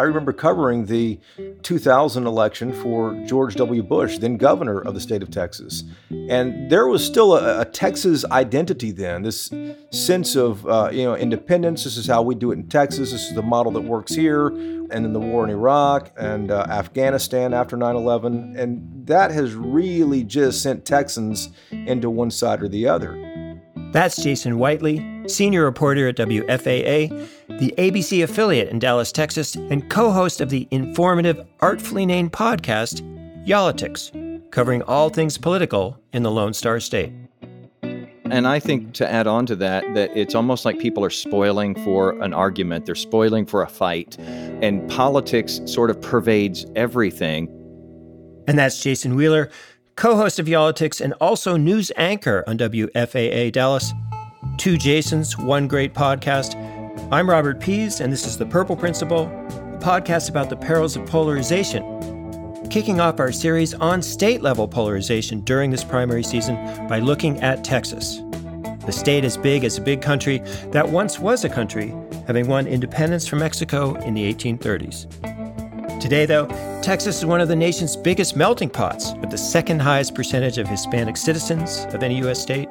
I 0.00 0.04
remember 0.04 0.32
covering 0.32 0.86
the 0.86 1.20
2000 1.62 2.26
election 2.26 2.72
for 2.72 3.12
George 3.26 3.54
W. 3.56 3.82
Bush, 3.82 4.16
then 4.16 4.38
governor 4.38 4.80
of 4.80 4.94
the 4.94 5.00
state 5.00 5.22
of 5.22 5.30
Texas. 5.30 5.84
And 6.10 6.70
there 6.70 6.86
was 6.86 7.04
still 7.04 7.36
a, 7.36 7.60
a 7.60 7.64
Texas 7.66 8.24
identity 8.30 8.92
then, 8.92 9.24
this 9.24 9.52
sense 9.90 10.36
of 10.36 10.66
uh, 10.66 10.88
you 10.90 11.04
know 11.04 11.14
independence. 11.14 11.84
This 11.84 11.98
is 11.98 12.06
how 12.06 12.22
we 12.22 12.34
do 12.34 12.50
it 12.50 12.54
in 12.54 12.68
Texas. 12.68 13.12
This 13.12 13.28
is 13.28 13.34
the 13.34 13.42
model 13.42 13.72
that 13.72 13.82
works 13.82 14.14
here. 14.14 14.46
And 14.48 15.04
then 15.04 15.12
the 15.12 15.20
war 15.20 15.44
in 15.44 15.50
Iraq 15.50 16.10
and 16.16 16.50
uh, 16.50 16.66
Afghanistan 16.70 17.52
after 17.52 17.76
9 17.76 17.94
11. 17.94 18.56
And 18.56 19.06
that 19.06 19.30
has 19.32 19.54
really 19.54 20.24
just 20.24 20.62
sent 20.62 20.86
Texans 20.86 21.50
into 21.70 22.08
one 22.08 22.30
side 22.30 22.62
or 22.62 22.68
the 22.68 22.88
other. 22.88 23.30
That's 23.92 24.22
Jason 24.22 24.58
Whitely, 24.58 25.28
senior 25.28 25.64
reporter 25.64 26.06
at 26.06 26.16
WFAA, 26.16 27.28
the 27.60 27.74
ABC 27.76 28.24
affiliate 28.24 28.70
in 28.70 28.78
Dallas, 28.78 29.12
Texas, 29.12 29.54
and 29.54 29.88
co 29.90 30.10
host 30.10 30.40
of 30.40 30.48
the 30.48 30.66
informative, 30.70 31.46
artfully 31.60 32.06
named 32.06 32.32
podcast, 32.32 33.06
Y'all-itics, 33.46 34.50
covering 34.50 34.82
all 34.82 35.10
things 35.10 35.36
political 35.36 35.98
in 36.14 36.22
the 36.22 36.30
Lone 36.30 36.54
Star 36.54 36.80
State. 36.80 37.12
And 37.82 38.46
I 38.46 38.60
think 38.60 38.94
to 38.94 39.10
add 39.10 39.26
on 39.26 39.44
to 39.46 39.56
that, 39.56 39.84
that 39.94 40.16
it's 40.16 40.34
almost 40.34 40.64
like 40.64 40.78
people 40.78 41.04
are 41.04 41.10
spoiling 41.10 41.74
for 41.84 42.12
an 42.22 42.32
argument, 42.32 42.86
they're 42.86 42.94
spoiling 42.94 43.44
for 43.44 43.62
a 43.62 43.68
fight, 43.68 44.16
and 44.18 44.88
politics 44.90 45.60
sort 45.66 45.90
of 45.90 46.00
pervades 46.00 46.64
everything. 46.76 47.46
And 48.48 48.58
that's 48.58 48.82
Jason 48.82 49.16
Wheeler, 49.16 49.50
co 49.96 50.16
host 50.16 50.38
of 50.38 50.48
Y'all-itics 50.48 51.00
and 51.02 51.12
also 51.14 51.58
news 51.58 51.92
anchor 51.98 52.42
on 52.46 52.56
WFAA 52.56 53.52
Dallas. 53.52 53.92
Two 54.56 54.78
Jasons, 54.78 55.36
one 55.36 55.68
great 55.68 55.92
podcast. 55.92 56.79
I'm 57.12 57.28
Robert 57.28 57.58
Pease, 57.58 58.00
and 58.00 58.12
this 58.12 58.24
is 58.24 58.38
The 58.38 58.46
Purple 58.46 58.76
Principle, 58.76 59.24
a 59.24 59.78
podcast 59.82 60.30
about 60.30 60.48
the 60.48 60.54
perils 60.54 60.94
of 60.94 61.06
polarization. 61.06 61.82
Kicking 62.70 63.00
off 63.00 63.18
our 63.18 63.32
series 63.32 63.74
on 63.74 64.00
state 64.00 64.42
level 64.42 64.68
polarization 64.68 65.40
during 65.40 65.72
this 65.72 65.82
primary 65.82 66.22
season 66.22 66.54
by 66.86 67.00
looking 67.00 67.40
at 67.40 67.64
Texas. 67.64 68.22
The 68.86 68.92
state 68.92 69.24
as 69.24 69.36
big 69.36 69.64
as 69.64 69.76
a 69.76 69.80
big 69.80 70.00
country 70.00 70.38
that 70.70 70.88
once 70.88 71.18
was 71.18 71.42
a 71.42 71.48
country, 71.48 71.92
having 72.28 72.46
won 72.46 72.68
independence 72.68 73.26
from 73.26 73.40
Mexico 73.40 73.96
in 73.96 74.14
the 74.14 74.32
1830s. 74.32 76.00
Today, 76.00 76.26
though, 76.26 76.46
Texas 76.80 77.18
is 77.18 77.26
one 77.26 77.40
of 77.40 77.48
the 77.48 77.56
nation's 77.56 77.96
biggest 77.96 78.36
melting 78.36 78.70
pots, 78.70 79.14
with 79.14 79.30
the 79.30 79.38
second 79.38 79.80
highest 79.80 80.14
percentage 80.14 80.58
of 80.58 80.68
Hispanic 80.68 81.16
citizens 81.16 81.86
of 81.92 82.04
any 82.04 82.18
U.S. 82.18 82.40
state. 82.40 82.68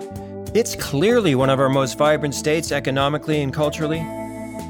It's 0.54 0.78
clearly 0.78 1.36
one 1.36 1.50
of 1.50 1.60
our 1.60 1.68
most 1.68 1.98
vibrant 1.98 2.34
states 2.34 2.72
economically 2.72 3.42
and 3.42 3.54
culturally. 3.54 4.00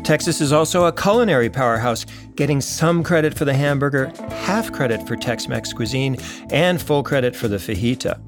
Texas 0.10 0.42
is 0.42 0.52
also 0.52 0.86
a 0.86 0.92
culinary 0.92 1.52
powerhouse, 1.52 2.04
getting 2.34 2.62
some 2.62 3.04
credit 3.04 3.32
for 3.32 3.46
the 3.46 3.54
hamburger, 3.54 4.12
half 4.32 4.72
credit 4.72 5.08
for 5.08 5.16
Tex 5.16 5.48
Mex 5.48 5.72
cuisine, 5.72 6.18
and 6.50 6.82
full 6.82 7.04
credit 7.04 7.36
for 7.36 7.48
the 7.48 7.58
fajita. 7.58 8.20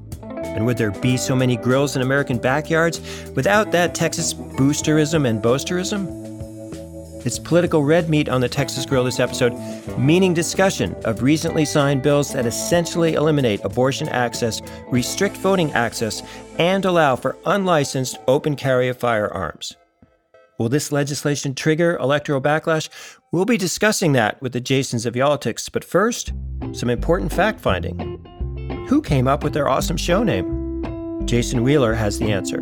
And 0.54 0.64
would 0.64 0.78
there 0.78 0.92
be 0.92 1.16
so 1.16 1.34
many 1.34 1.56
grills 1.56 1.96
in 1.96 2.02
American 2.02 2.38
backyards 2.38 3.00
without 3.34 3.72
that 3.72 3.96
Texas 3.96 4.32
boosterism 4.32 5.28
and 5.28 5.42
boasterism? 5.42 6.06
It's 7.26 7.40
political 7.40 7.82
red 7.82 8.08
meat 8.08 8.28
on 8.28 8.40
the 8.40 8.48
Texas 8.48 8.86
Grill 8.86 9.02
this 9.02 9.18
episode, 9.18 9.52
meaning 9.98 10.32
discussion 10.32 10.94
of 11.04 11.20
recently 11.20 11.64
signed 11.64 12.00
bills 12.00 12.32
that 12.32 12.46
essentially 12.46 13.14
eliminate 13.14 13.60
abortion 13.64 14.08
access, 14.08 14.62
restrict 14.86 15.36
voting 15.36 15.72
access, 15.72 16.22
and 16.60 16.84
allow 16.84 17.16
for 17.16 17.36
unlicensed 17.44 18.18
open 18.28 18.54
carry 18.54 18.86
of 18.86 18.98
firearms. 18.98 19.74
Will 20.62 20.68
this 20.68 20.92
legislation 20.92 21.56
trigger 21.56 21.96
electoral 21.96 22.40
backlash? 22.40 22.88
We'll 23.32 23.44
be 23.44 23.56
discussing 23.56 24.12
that 24.12 24.40
with 24.40 24.52
the 24.52 24.60
Jasons 24.60 25.06
of 25.06 25.16
Y'all-itics, 25.16 25.68
but 25.72 25.82
first, 25.82 26.32
some 26.70 26.88
important 26.88 27.32
fact 27.32 27.58
finding. 27.58 28.86
Who 28.88 29.02
came 29.02 29.26
up 29.26 29.42
with 29.42 29.54
their 29.54 29.68
awesome 29.68 29.96
show 29.96 30.22
name? 30.22 31.26
Jason 31.26 31.64
Wheeler 31.64 31.94
has 31.94 32.20
the 32.20 32.30
answer. 32.30 32.58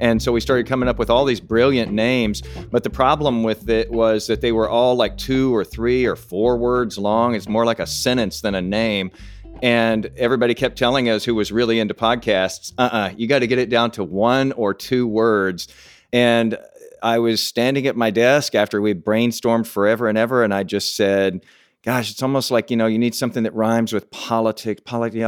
And 0.00 0.20
so 0.20 0.32
we 0.32 0.40
started 0.40 0.66
coming 0.66 0.88
up 0.88 0.98
with 0.98 1.08
all 1.08 1.24
these 1.24 1.38
brilliant 1.38 1.92
names. 1.92 2.42
But 2.72 2.82
the 2.82 2.90
problem 2.90 3.44
with 3.44 3.68
it 3.68 3.92
was 3.92 4.26
that 4.26 4.40
they 4.40 4.50
were 4.50 4.68
all 4.68 4.96
like 4.96 5.16
two 5.16 5.54
or 5.54 5.62
three 5.62 6.04
or 6.04 6.16
four 6.16 6.56
words 6.56 6.98
long. 6.98 7.36
It's 7.36 7.48
more 7.48 7.64
like 7.64 7.78
a 7.78 7.86
sentence 7.86 8.40
than 8.40 8.56
a 8.56 8.60
name. 8.60 9.12
And 9.62 10.10
everybody 10.16 10.54
kept 10.54 10.78
telling 10.78 11.08
us 11.08 11.24
who 11.24 11.34
was 11.34 11.52
really 11.52 11.78
into 11.78 11.94
podcasts, 11.94 12.72
uh 12.78 12.82
uh-uh, 12.82 12.98
uh 12.98 13.12
you 13.16 13.26
got 13.26 13.40
to 13.40 13.46
get 13.46 13.58
it 13.58 13.70
down 13.70 13.90
to 13.92 14.04
one 14.04 14.52
or 14.52 14.74
two 14.74 15.06
words. 15.06 15.68
And 16.12 16.58
I 17.02 17.18
was 17.18 17.42
standing 17.42 17.86
at 17.86 17.96
my 17.96 18.10
desk 18.10 18.54
after 18.54 18.80
we 18.80 18.94
brainstormed 18.94 19.66
forever 19.66 20.08
and 20.08 20.18
ever, 20.18 20.44
and 20.44 20.52
I 20.52 20.64
just 20.64 20.96
said, 20.96 21.44
Gosh, 21.82 22.10
it's 22.10 22.22
almost 22.22 22.50
like, 22.50 22.70
you 22.70 22.76
know, 22.76 22.86
you 22.86 22.98
need 22.98 23.14
something 23.14 23.44
that 23.44 23.54
rhymes 23.54 23.94
with 23.94 24.10
politics, 24.10 24.82
politics, 24.84 25.24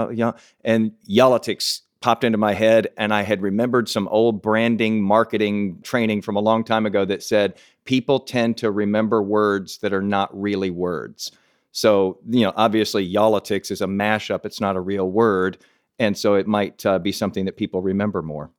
and 0.63 0.93
y'all-itics 1.07 1.81
popped 2.03 2.25
into 2.25 2.37
my 2.37 2.53
head 2.53 2.89
and 2.99 3.15
I 3.15 3.23
had 3.23 3.41
remembered 3.41 3.89
some 3.89 4.07
old 4.09 4.43
branding 4.43 5.03
marketing 5.03 5.79
training 5.83 6.21
from 6.21 6.37
a 6.37 6.41
long 6.41 6.65
time 6.65 6.85
ago 6.85 7.05
that 7.07 7.23
said 7.23 7.55
people 7.85 8.21
tend 8.21 8.59
to 8.59 8.71
remember 8.71 9.23
words 9.23 9.79
that 9.79 9.95
are 9.95 10.03
not 10.03 10.29
really 10.39 10.69
words. 10.69 11.33
So, 11.73 12.19
you 12.29 12.45
know, 12.45 12.53
obviously 12.57 13.03
y'all-itics 13.03 13.71
is 13.71 13.81
a 13.81 13.87
mashup, 13.87 14.45
it's 14.45 14.61
not 14.61 14.77
a 14.77 14.81
real 14.81 15.11
word, 15.11 15.59
and 15.99 16.17
so 16.17 16.35
it 16.35 16.47
might 16.47 16.85
uh, 16.85 16.99
be 16.99 17.13
something 17.13 17.47
that 17.47 17.57
people 17.57 17.83
remember 17.83 18.23
more. 18.23 18.51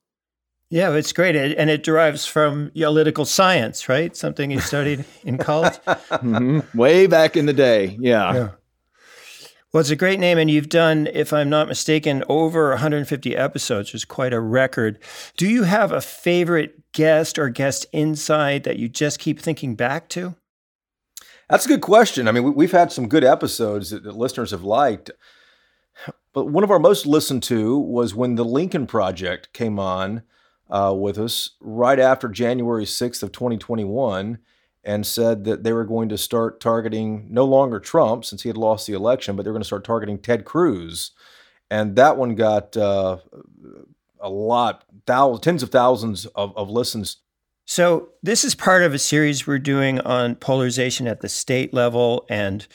Yeah, 0.70 0.92
it's 0.94 1.14
great. 1.14 1.36
And 1.36 1.70
it 1.70 1.84
derives 1.84 2.26
from 2.26 2.72
analytical 2.76 3.26
science, 3.26 3.88
right? 3.88 4.16
Something 4.16 4.50
you 4.50 4.60
studied 4.60 5.06
in 5.24 5.38
college? 5.38 5.74
mm-hmm. 5.86 6.76
Way 6.76 7.06
back 7.06 7.38
in 7.38 7.46
the 7.46 7.54
day. 7.54 7.96
Yeah. 8.00 8.34
yeah. 8.34 8.50
Well, 9.72 9.82
it's 9.82 9.92
a 9.92 9.96
great 9.96 10.20
name, 10.20 10.40
and 10.40 10.50
you've 10.50 10.70
done, 10.70 11.08
if 11.14 11.32
I'm 11.32 11.50
not 11.50 11.68
mistaken, 11.68 12.24
over 12.28 12.70
150 12.70 13.36
episodes, 13.36 13.90
which 13.90 13.96
is 13.96 14.06
quite 14.06 14.34
a 14.34 14.40
record. 14.40 14.98
Do 15.38 15.48
you 15.48 15.64
have 15.64 15.92
a 15.92 16.02
favorite 16.02 16.92
guest 16.92 17.38
or 17.38 17.50
guest 17.50 17.86
insight 17.92 18.64
that 18.64 18.78
you 18.78 18.90
just 18.90 19.20
keep 19.20 19.40
thinking 19.40 19.76
back 19.76 20.10
to? 20.10 20.36
That's 21.50 21.66
a 21.66 21.70
good 21.70 21.82
question. 21.82 22.28
I 22.28 22.32
mean, 22.32 22.54
we've 22.54 22.72
had 22.72 22.92
some 22.92 23.08
good 23.08 23.24
episodes 23.24 23.90
that, 23.90 24.06
listeners 24.06 24.52
have 24.52 24.64
liked. 24.64 25.12
But 26.34 26.46
one 26.46 26.64
of 26.64 26.72
our 26.72 26.80
most 26.80 27.06
listened 27.06 27.44
to 27.44 27.78
was 27.78 28.16
when 28.16 28.36
the 28.36 28.46
Lincoln 28.46 28.88
Project 28.88 29.54
came 29.54 29.78
on 29.78 30.24
uh, 30.70 30.94
with 30.98 31.20
us 31.20 31.52
right 31.60 32.00
after 32.00 32.28
January 32.28 32.86
6th 32.86 33.22
of 33.22 33.32
2021 33.32 34.40
and 34.84 35.06
said 35.06 35.44
that 35.46 35.64
they 35.64 35.72
were 35.72 35.86
going 35.86 36.10
to 36.10 36.18
start 36.18 36.60
targeting 36.60 37.28
no 37.30 37.46
longer 37.46 37.80
Trump 37.80 38.26
since 38.26 38.42
he 38.44 38.50
had 38.50 38.58
lost 38.58 38.88
the 38.88 38.94
election, 38.94 39.36
but 39.36 39.44
they're 39.44 39.54
going 39.54 39.62
to 39.62 39.68
start 39.68 39.84
targeting 39.86 40.18
Ted 40.18 40.46
Cruz. 40.46 41.12
And 41.70 41.96
that 41.96 42.18
one 42.18 42.36
got 42.36 42.76
uh, 42.76 43.18
a 44.20 44.30
lot, 44.30 44.86
thousands, 45.06 45.42
tens 45.42 45.64
of 45.64 45.70
thousands 45.70 46.26
of, 46.28 46.56
of 46.58 46.70
listens. 46.70 47.18
So, 47.66 48.10
this 48.22 48.44
is 48.44 48.56
part 48.56 48.84
of 48.84 48.94
a 48.94 49.00
series 49.00 49.48
we're 49.48 49.58
doing 49.58 50.00
on 50.02 50.36
polarization 50.36 51.08
at 51.08 51.22
the 51.22 51.30
state 51.30 51.74
level. 51.74 52.26
And 52.30 52.68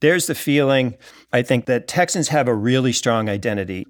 there's 0.00 0.26
the 0.26 0.34
feeling, 0.34 0.96
I 1.32 1.42
think, 1.42 1.66
that 1.66 1.86
Texans 1.86 2.28
have 2.28 2.48
a 2.48 2.54
really 2.54 2.92
strong 2.92 3.28
identity. 3.28 3.86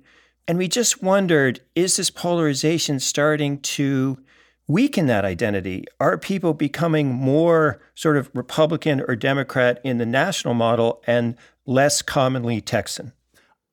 And 0.48 0.58
we 0.58 0.66
just 0.66 1.02
wondered 1.02 1.60
is 1.76 1.96
this 1.96 2.10
polarization 2.10 2.98
starting 2.98 3.60
to 3.60 4.18
weaken 4.66 5.06
that 5.06 5.24
identity? 5.24 5.84
Are 6.00 6.18
people 6.18 6.54
becoming 6.54 7.12
more 7.12 7.80
sort 7.94 8.16
of 8.16 8.30
Republican 8.34 9.02
or 9.06 9.14
Democrat 9.14 9.80
in 9.84 9.98
the 9.98 10.06
national 10.06 10.54
model 10.54 11.02
and 11.06 11.36
less 11.66 12.02
commonly 12.02 12.60
Texan? 12.60 13.12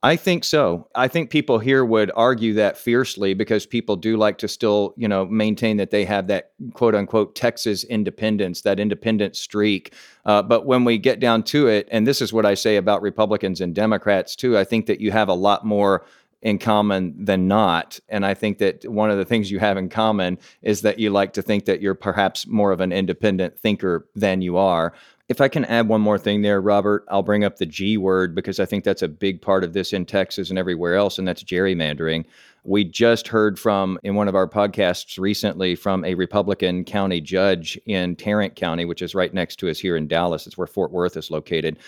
I 0.02 0.14
think 0.14 0.44
so. 0.44 0.88
I 0.94 1.08
think 1.08 1.28
people 1.28 1.58
here 1.58 1.84
would 1.84 2.12
argue 2.14 2.54
that 2.54 2.78
fiercely 2.78 3.34
because 3.34 3.66
people 3.66 3.96
do 3.96 4.16
like 4.16 4.38
to 4.38 4.46
still, 4.46 4.94
you 4.96 5.08
know, 5.08 5.26
maintain 5.26 5.76
that 5.78 5.90
they 5.90 6.04
have 6.04 6.28
that 6.28 6.52
quote 6.72 6.94
unquote 6.94 7.34
Texas 7.34 7.82
independence, 7.82 8.60
that 8.60 8.78
independent 8.78 9.34
streak. 9.34 9.92
Uh, 10.24 10.40
but 10.40 10.66
when 10.66 10.84
we 10.84 10.98
get 10.98 11.18
down 11.18 11.42
to 11.44 11.66
it, 11.66 11.88
and 11.90 12.06
this 12.06 12.22
is 12.22 12.32
what 12.32 12.46
I 12.46 12.54
say 12.54 12.76
about 12.76 13.02
Republicans 13.02 13.60
and 13.60 13.74
Democrats 13.74 14.36
too, 14.36 14.56
I 14.56 14.62
think 14.62 14.86
that 14.86 15.00
you 15.00 15.10
have 15.10 15.28
a 15.28 15.34
lot 15.34 15.66
more 15.66 16.04
in 16.42 16.58
common 16.58 17.24
than 17.24 17.48
not. 17.48 17.98
And 18.08 18.24
I 18.24 18.34
think 18.34 18.58
that 18.58 18.88
one 18.88 19.10
of 19.10 19.18
the 19.18 19.24
things 19.24 19.50
you 19.50 19.58
have 19.58 19.76
in 19.76 19.88
common 19.88 20.38
is 20.62 20.82
that 20.82 21.00
you 21.00 21.10
like 21.10 21.32
to 21.32 21.42
think 21.42 21.64
that 21.64 21.80
you're 21.80 21.94
perhaps 21.94 22.46
more 22.46 22.70
of 22.70 22.80
an 22.80 22.92
independent 22.92 23.58
thinker 23.58 24.06
than 24.14 24.42
you 24.42 24.56
are. 24.56 24.94
If 25.28 25.42
I 25.42 25.48
can 25.48 25.66
add 25.66 25.88
one 25.88 26.00
more 26.00 26.18
thing 26.18 26.40
there, 26.40 26.60
Robert, 26.60 27.04
I'll 27.08 27.22
bring 27.22 27.44
up 27.44 27.56
the 27.56 27.66
G 27.66 27.98
word 27.98 28.34
because 28.34 28.58
I 28.58 28.64
think 28.64 28.82
that's 28.82 29.02
a 29.02 29.08
big 29.08 29.42
part 29.42 29.62
of 29.62 29.74
this 29.74 29.92
in 29.92 30.06
Texas 30.06 30.48
and 30.48 30.58
everywhere 30.58 30.94
else, 30.94 31.18
and 31.18 31.28
that's 31.28 31.44
gerrymandering. 31.44 32.24
We 32.64 32.84
just 32.84 33.28
heard 33.28 33.58
from, 33.58 33.98
in 34.02 34.14
one 34.14 34.28
of 34.28 34.34
our 34.34 34.48
podcasts 34.48 35.18
recently, 35.18 35.74
from 35.74 36.02
a 36.06 36.14
Republican 36.14 36.84
county 36.84 37.20
judge 37.20 37.78
in 37.84 38.16
Tarrant 38.16 38.56
County, 38.56 38.86
which 38.86 39.02
is 39.02 39.14
right 39.14 39.32
next 39.32 39.56
to 39.56 39.68
us 39.68 39.78
here 39.78 39.96
in 39.96 40.08
Dallas. 40.08 40.46
It's 40.46 40.56
where 40.56 40.66
Fort 40.66 40.92
Worth 40.92 41.16
is 41.16 41.30
located. 41.30 41.78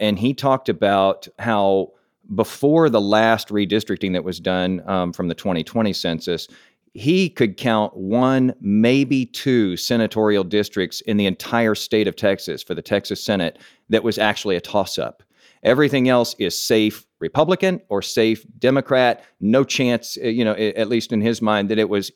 And 0.00 0.18
he 0.18 0.34
talked 0.34 0.68
about 0.68 1.28
how 1.38 1.92
before 2.34 2.88
the 2.88 3.00
last 3.00 3.48
redistricting 3.48 4.12
that 4.12 4.24
was 4.24 4.40
done 4.40 4.82
um, 4.88 5.12
from 5.12 5.28
the 5.28 5.34
2020 5.34 5.92
census, 5.92 6.48
he 6.92 7.28
could 7.28 7.56
count 7.56 7.96
one, 7.96 8.54
maybe 8.60 9.26
two 9.26 9.76
senatorial 9.76 10.44
districts 10.44 11.00
in 11.02 11.16
the 11.16 11.26
entire 11.26 11.74
state 11.74 12.08
of 12.08 12.16
Texas 12.16 12.62
for 12.62 12.74
the 12.74 12.82
Texas 12.82 13.22
Senate 13.22 13.58
that 13.88 14.02
was 14.02 14.18
actually 14.18 14.56
a 14.56 14.60
toss 14.60 14.98
up. 14.98 15.22
Everything 15.62 16.08
else 16.08 16.34
is 16.38 16.58
safe 16.58 17.06
Republican 17.20 17.80
or 17.88 18.02
safe 18.02 18.44
Democrat. 18.58 19.22
No 19.40 19.62
chance, 19.62 20.16
uh, 20.22 20.26
you 20.26 20.44
know, 20.44 20.54
at 20.54 20.88
least 20.88 21.12
in 21.12 21.20
his 21.20 21.42
mind, 21.42 21.68
that 21.68 21.78
it 21.78 21.88
was 21.88 22.10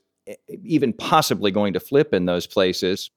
even 0.49 0.93
possibly 0.93 1.51
going 1.51 1.75
to 1.75 1.81
flip 1.81 2.15
in 2.15 2.25
those 2.25 2.47
places. 2.47 3.11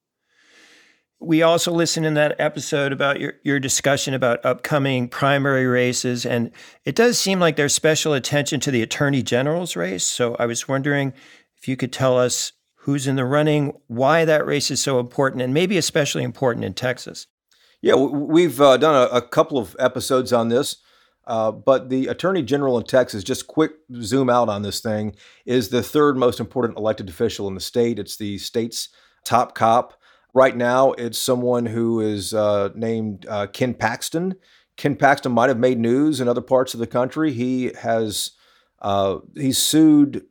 We 1.19 1.42
also 1.42 1.71
listened 1.71 2.06
in 2.06 2.13
that 2.13 2.36
episode 2.39 2.92
about 2.92 3.19
your, 3.19 3.33
your 3.44 3.59
discussion 3.59 4.13
about 4.13 4.45
upcoming 4.45 5.07
primary 5.07 5.65
races, 5.65 6.27
and 6.27 6.51
it 6.86 6.94
does 6.94 7.18
seem 7.18 7.39
like 7.39 7.56
there's 7.56 7.74
special 7.74 8.13
attention 8.13 8.59
to 8.59 8.69
the 8.71 8.83
attorney 8.83 9.24
general's 9.24 9.75
race. 9.75 10.04
So 10.04 10.36
I 10.36 10.45
was 10.45 10.68
wondering 10.68 11.13
if 11.59 11.68
you 11.68 11.75
could 11.75 11.94
tell 11.94 12.18
us 12.18 12.54
who's 12.81 13.07
in 13.07 13.18
the 13.18 13.25
running, 13.25 13.74
why 13.88 14.24
that 14.24 14.45
race 14.45 14.71
is 14.71 14.81
so 14.81 15.00
important, 15.00 15.42
and 15.42 15.54
maybe 15.54 15.77
especially 15.77 16.24
important 16.24 16.63
in 16.65 16.74
Texas. 16.74 17.27
Yeah, 17.81 17.95
we've 17.95 18.59
uh, 18.62 18.77
done 18.77 18.95
a, 18.95 19.15
a, 19.15 19.21
couple 19.21 19.57
of 19.57 19.75
episodes 19.77 20.33
on 20.33 20.48
this, 20.48 20.77
uh, 21.27 21.51
but 21.51 21.89
the 21.89 22.07
Attorney 22.07 22.42
General 22.42 22.77
in 22.77 22.86
Texas, 22.86 23.24
just 23.24 23.48
quick 23.48 23.74
zoom 24.01 24.30
out 24.30 24.50
on 24.50 24.62
this 24.62 24.80
thing, 24.80 25.15
is 25.45 25.69
the 25.69 25.83
third 25.83 26.18
most 26.18 26.39
important 26.39 26.77
elected 26.77 27.09
official 27.09 27.48
in 27.48 27.54
the 27.56 27.59
state. 27.59 28.00
It's 28.00 28.18
the 28.18 28.38
state's 28.38 28.89
top 29.25 29.54
cop. 29.54 30.00
Right 30.33 30.56
now, 30.56 30.94
it's 30.94 31.19
someone 31.19 31.65
who 31.65 32.00
is 32.00 32.33
uh, 32.33 32.69
named 32.74 33.25
uh, 33.27 33.48
Ken 33.48 33.74
Paxton. 33.74 34.36
Ken 34.77 34.95
Paxton 34.95 35.31
might 35.31 35.50
have 35.50 35.59
made 35.59 35.80
news 35.80 36.21
in 36.21 36.27
other 36.27 36.42
parts 36.42 36.74
of 36.74 36.80
the 36.80 36.88
country. 36.88 37.33
He 37.33 37.74
has 37.81 38.31
uh, 38.81 39.18
he's 39.36 39.57
sued 39.57 40.24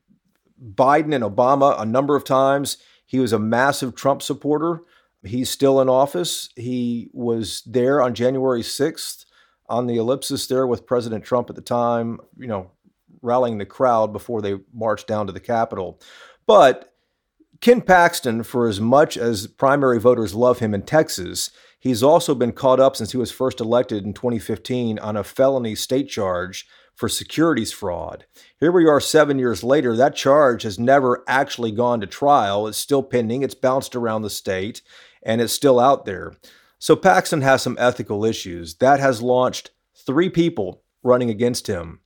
Biden 0.63 1.15
and 1.15 1.25
Obama 1.25 1.81
a 1.81 1.85
number 1.85 2.17
of 2.17 2.25
times. 2.25 2.79
He 3.05 3.19
was 3.19 3.33
a 3.33 3.39
massive 3.39 3.95
Trump 3.95 4.23
supporter. 4.23 4.81
He's 5.25 5.51
still 5.51 5.81
in 5.81 5.89
office. 5.89 6.51
He 6.57 7.11
was 7.13 7.63
there 7.67 8.03
on 8.03 8.15
January 8.15 8.63
6th 8.63 9.25
on 9.69 9.87
the 9.87 9.97
ellipsis 9.97 10.47
there 10.47 10.67
with 10.67 10.87
President 10.87 11.25
Trump 11.25 11.51
at 11.51 11.57
the 11.57 11.63
time, 11.63 12.21
you 12.39 12.47
know, 12.47 12.71
rallying 13.23 13.59
the 13.59 13.67
crowd 13.67 14.13
before 14.13 14.41
they 14.41 14.59
marched 14.73 15.07
down 15.07 15.27
to 15.27 15.33
the 15.33 15.41
Capitol. 15.41 16.01
But 16.47 16.95
Ken 17.61 17.81
Paxton, 17.81 18.43
for 18.43 18.69
as 18.69 18.81
much 18.81 19.17
as 19.17 19.47
primary 19.47 19.99
voters 19.99 20.35
love 20.35 20.61
him 20.61 20.75
in 20.75 20.83
Texas, 20.83 21.51
he's 21.81 22.03
also 22.03 22.35
been 22.35 22.53
caught 22.53 22.81
up 22.81 22.97
since 22.97 23.13
he 23.13 23.19
was 23.19 23.33
first 23.33 23.61
elected 23.61 24.05
in 24.05 24.13
2015 24.13 24.99
on 24.99 25.17
a 25.17 25.25
felony 25.25 25.75
state 25.75 26.09
charge 26.09 26.69
for 26.97 27.09
securities 27.09 27.73
fraud. 27.73 28.25
Here 28.59 28.73
we 28.73 28.89
are 28.89 29.01
seven 29.01 29.39
years 29.39 29.63
later. 29.63 29.95
That 29.95 30.17
charge 30.17 30.63
has 30.63 30.79
never 30.79 31.23
actually 31.29 31.71
gone 31.71 32.01
to 32.01 32.07
trial. 32.07 32.67
It's 32.67 32.79
still 32.79 33.03
pending, 33.03 33.43
it's 33.43 33.55
bounced 33.55 33.95
around 33.95 34.23
the 34.23 34.31
state, 34.31 34.81
and 35.23 35.41
it's 35.41 35.53
still 35.53 35.79
out 35.79 36.07
there. 36.07 36.35
So 36.79 36.97
Paxton 36.97 37.43
has 37.43 37.63
some 37.63 37.77
ethical 37.79 38.25
issues. 38.25 38.75
That 38.77 38.99
has 38.99 39.23
launched 39.23 39.71
three 39.95 40.31
people 40.31 40.83
running 41.03 41.31
against 41.31 41.67
him. 41.67 42.01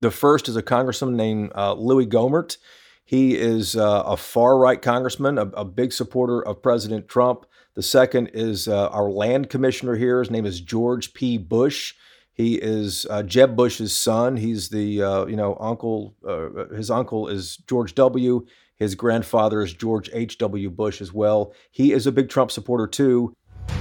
The 0.00 0.10
first 0.12 0.48
is 0.48 0.56
a 0.56 0.62
congressman 0.62 1.16
named 1.16 1.52
uh, 1.54 1.74
Louis 1.74 2.06
Gohmert. 2.06 2.56
He 3.04 3.36
is 3.36 3.74
uh, 3.74 4.02
a 4.06 4.16
far 4.16 4.58
right 4.58 4.80
congressman, 4.80 5.38
a, 5.38 5.46
a, 5.46 5.64
big 5.64 5.92
supporter 5.92 6.46
of 6.46 6.62
President 6.62 7.08
Trump. 7.08 7.46
The 7.74 7.82
second 7.82 8.30
is 8.34 8.68
uh, 8.68 8.88
our 8.88 9.10
land 9.10 9.48
commissioner 9.48 9.96
here. 9.96 10.20
His 10.20 10.30
name 10.30 10.46
is 10.46 10.60
George 10.60 11.14
P. 11.14 11.38
Bush. 11.38 11.94
He 12.38 12.54
is 12.54 13.04
uh, 13.10 13.24
Jeb 13.24 13.56
Bush's 13.56 13.94
son. 13.94 14.36
He's 14.36 14.68
the 14.68 15.02
uh, 15.02 15.26
you 15.26 15.34
know 15.34 15.56
uncle. 15.58 16.14
Uh, 16.26 16.72
his 16.72 16.88
uncle 16.88 17.26
is 17.26 17.56
George 17.66 17.96
W. 17.96 18.46
His 18.76 18.94
grandfather 18.94 19.60
is 19.60 19.72
George 19.72 20.08
H. 20.12 20.38
W. 20.38 20.70
Bush 20.70 21.00
as 21.00 21.12
well. 21.12 21.52
He 21.72 21.92
is 21.92 22.06
a 22.06 22.12
big 22.12 22.28
Trump 22.28 22.52
supporter 22.52 22.86
too. 22.86 23.34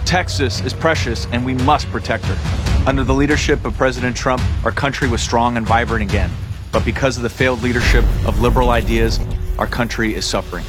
Texas 0.05 0.59
is 0.61 0.73
precious, 0.73 1.27
and 1.27 1.45
we 1.45 1.53
must 1.53 1.87
protect 1.89 2.25
her. 2.25 2.87
Under 2.87 3.03
the 3.03 3.13
leadership 3.13 3.63
of 3.63 3.77
President 3.77 4.17
Trump, 4.17 4.41
our 4.65 4.71
country 4.71 5.07
was 5.07 5.21
strong 5.21 5.55
and 5.55 5.67
vibrant 5.67 6.01
again. 6.09 6.31
But 6.71 6.83
because 6.83 7.15
of 7.15 7.21
the 7.21 7.29
failed 7.29 7.61
leadership 7.61 8.03
of 8.25 8.41
liberal 8.41 8.71
ideas, 8.71 9.19
our 9.59 9.67
country 9.67 10.15
is 10.15 10.25
suffering. 10.25 10.65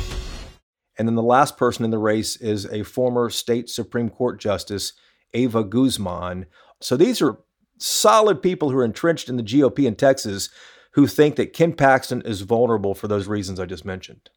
And 0.98 1.08
then 1.08 1.14
the 1.14 1.22
last 1.22 1.56
person 1.56 1.86
in 1.86 1.90
the 1.90 1.96
race 1.96 2.36
is 2.36 2.66
a 2.66 2.82
former 2.82 3.30
state 3.30 3.70
Supreme 3.70 4.10
Court 4.10 4.38
Justice, 4.38 4.92
Eva 5.32 5.64
Guzman. 5.64 6.46
So 6.80 6.94
these 6.96 7.22
are 7.22 7.38
solid 7.78 8.42
people 8.42 8.70
who 8.70 8.78
are 8.78 8.84
entrenched 8.84 9.28
in 9.28 9.36
the 9.36 9.42
GOP 9.42 9.86
in 9.86 9.94
Texas 9.94 10.50
who 10.92 11.06
think 11.06 11.36
that 11.36 11.52
Ken 11.52 11.72
Paxton 11.72 12.22
is 12.22 12.40
vulnerable 12.42 12.94
for 12.94 13.08
those 13.08 13.28
reasons 13.28 13.60
I 13.60 13.66
just 13.66 13.84
mentioned. 13.84 14.30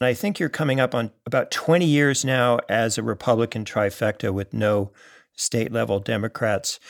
And 0.00 0.06
I 0.06 0.14
think 0.14 0.40
you're 0.40 0.48
coming 0.48 0.80
up 0.80 0.94
on 0.94 1.12
about 1.26 1.50
20 1.50 1.84
years 1.84 2.24
now 2.24 2.58
as 2.68 2.98
a 2.98 3.02
Republican 3.02 3.64
trifecta 3.64 4.32
with 4.32 4.52
no 4.52 4.92
state 5.34 5.70
level 5.70 6.00
Democrats. 6.00 6.80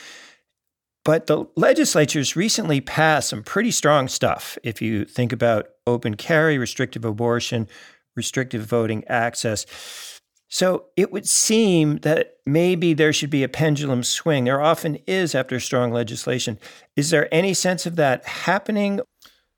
But 1.04 1.26
the 1.26 1.46
legislature's 1.56 2.36
recently 2.36 2.80
passed 2.80 3.28
some 3.28 3.42
pretty 3.42 3.72
strong 3.72 4.08
stuff. 4.08 4.56
If 4.62 4.80
you 4.80 5.04
think 5.04 5.32
about 5.32 5.68
open 5.86 6.14
carry, 6.14 6.58
restrictive 6.58 7.04
abortion, 7.04 7.68
restrictive 8.14 8.64
voting 8.64 9.04
access. 9.08 10.20
So 10.52 10.88
it 10.98 11.10
would 11.10 11.26
seem 11.26 12.00
that 12.00 12.34
maybe 12.44 12.92
there 12.92 13.14
should 13.14 13.30
be 13.30 13.42
a 13.42 13.48
pendulum 13.48 14.02
swing. 14.02 14.44
There 14.44 14.60
often 14.60 14.98
is 15.06 15.34
after 15.34 15.58
strong 15.58 15.92
legislation. 15.92 16.58
Is 16.94 17.08
there 17.08 17.26
any 17.32 17.54
sense 17.54 17.86
of 17.86 17.96
that 17.96 18.26
happening? 18.26 19.00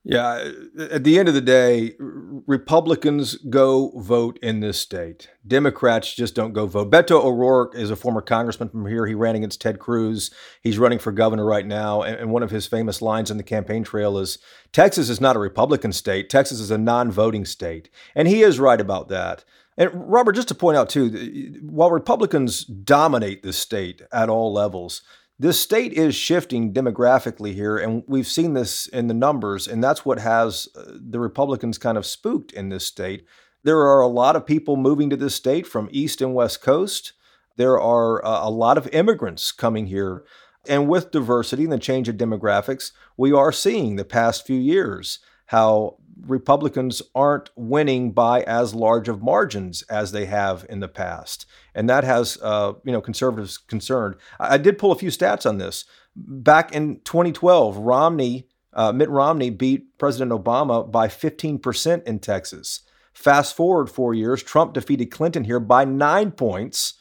Yeah, 0.04 0.52
at 0.78 1.02
the 1.02 1.18
end 1.18 1.26
of 1.26 1.34
the 1.34 1.40
day, 1.40 1.96
Republicans 1.98 3.34
go 3.50 3.90
vote 3.96 4.38
in 4.40 4.60
this 4.60 4.78
state. 4.78 5.30
Democrats 5.44 6.14
just 6.14 6.36
don't 6.36 6.52
go 6.52 6.66
vote. 6.66 6.92
Beto 6.92 7.24
O'Rourke 7.24 7.74
is 7.74 7.90
a 7.90 7.96
former 7.96 8.20
congressman 8.20 8.68
from 8.68 8.86
here. 8.86 9.04
He 9.04 9.14
ran 9.14 9.34
against 9.34 9.60
Ted 9.60 9.80
Cruz. 9.80 10.30
He's 10.62 10.78
running 10.78 11.00
for 11.00 11.10
governor 11.10 11.44
right 11.44 11.66
now. 11.66 12.02
And 12.02 12.30
one 12.30 12.44
of 12.44 12.52
his 12.52 12.68
famous 12.68 13.02
lines 13.02 13.32
in 13.32 13.36
the 13.36 13.42
campaign 13.42 13.82
trail 13.82 14.16
is 14.16 14.38
Texas 14.72 15.08
is 15.08 15.20
not 15.20 15.34
a 15.34 15.40
Republican 15.40 15.92
state, 15.92 16.30
Texas 16.30 16.60
is 16.60 16.70
a 16.70 16.78
non 16.78 17.10
voting 17.10 17.44
state. 17.44 17.90
And 18.14 18.28
he 18.28 18.44
is 18.44 18.60
right 18.60 18.80
about 18.80 19.08
that. 19.08 19.44
And 19.76 19.90
Robert, 19.92 20.32
just 20.32 20.48
to 20.48 20.54
point 20.54 20.76
out 20.76 20.88
too, 20.88 21.60
while 21.62 21.90
Republicans 21.90 22.64
dominate 22.64 23.42
the 23.42 23.52
state 23.52 24.02
at 24.12 24.28
all 24.28 24.52
levels, 24.52 25.02
this 25.38 25.58
state 25.58 25.92
is 25.92 26.14
shifting 26.14 26.72
demographically 26.72 27.54
here, 27.54 27.76
and 27.76 28.04
we've 28.06 28.26
seen 28.26 28.54
this 28.54 28.86
in 28.86 29.08
the 29.08 29.14
numbers, 29.14 29.66
and 29.66 29.82
that's 29.82 30.04
what 30.04 30.20
has 30.20 30.68
uh, 30.76 30.92
the 30.94 31.18
Republicans 31.18 31.76
kind 31.76 31.98
of 31.98 32.06
spooked 32.06 32.52
in 32.52 32.68
this 32.68 32.86
state. 32.86 33.26
There 33.64 33.80
are 33.80 34.00
a 34.00 34.06
lot 34.06 34.36
of 34.36 34.46
people 34.46 34.76
moving 34.76 35.10
to 35.10 35.16
this 35.16 35.34
state 35.34 35.66
from 35.66 35.88
East 35.90 36.20
and 36.20 36.34
West 36.34 36.62
Coast. 36.62 37.14
There 37.56 37.80
are 37.80 38.24
uh, 38.24 38.46
a 38.46 38.50
lot 38.50 38.78
of 38.78 38.86
immigrants 38.88 39.50
coming 39.50 39.86
here. 39.86 40.24
And 40.68 40.88
with 40.88 41.10
diversity 41.10 41.64
and 41.64 41.72
the 41.72 41.78
change 41.78 42.08
of 42.08 42.16
demographics, 42.16 42.92
we 43.16 43.32
are 43.32 43.52
seeing 43.52 43.96
the 43.96 44.04
past 44.04 44.46
few 44.46 44.58
years 44.58 45.18
how 45.46 45.98
Republicans 46.20 47.02
aren't 47.14 47.50
winning 47.56 48.12
by 48.12 48.42
as 48.42 48.74
large 48.74 49.08
of 49.08 49.22
margins 49.22 49.82
as 49.82 50.12
they 50.12 50.26
have 50.26 50.64
in 50.68 50.80
the 50.80 50.88
past, 50.88 51.46
and 51.74 51.88
that 51.88 52.04
has 52.04 52.38
uh, 52.42 52.72
you 52.84 52.92
know 52.92 53.00
conservatives 53.00 53.58
concerned. 53.58 54.16
I, 54.38 54.54
I, 54.54 54.58
did 54.58 54.78
pull 54.78 54.92
a 54.92 54.98
few 54.98 55.10
stats 55.10 55.48
on 55.48 55.58
this. 55.58 55.84
Back 56.16 56.72
in 56.72 57.00
2012, 57.00 57.76
Romney, 57.78 58.48
uh, 58.72 58.92
Mitt 58.92 59.10
Romney 59.10 59.50
beat 59.50 59.98
President 59.98 60.30
Obama 60.30 60.90
by 60.90 61.08
15% 61.08 62.04
in 62.04 62.18
Texas. 62.20 62.80
Fast 63.12 63.56
forward 63.56 63.90
four 63.90 64.14
years, 64.14 64.42
Trump 64.42 64.74
defeated 64.74 65.06
Clinton 65.06 65.44
here 65.44 65.60
by 65.60 65.84
nine 65.84 66.30
points. 66.30 66.94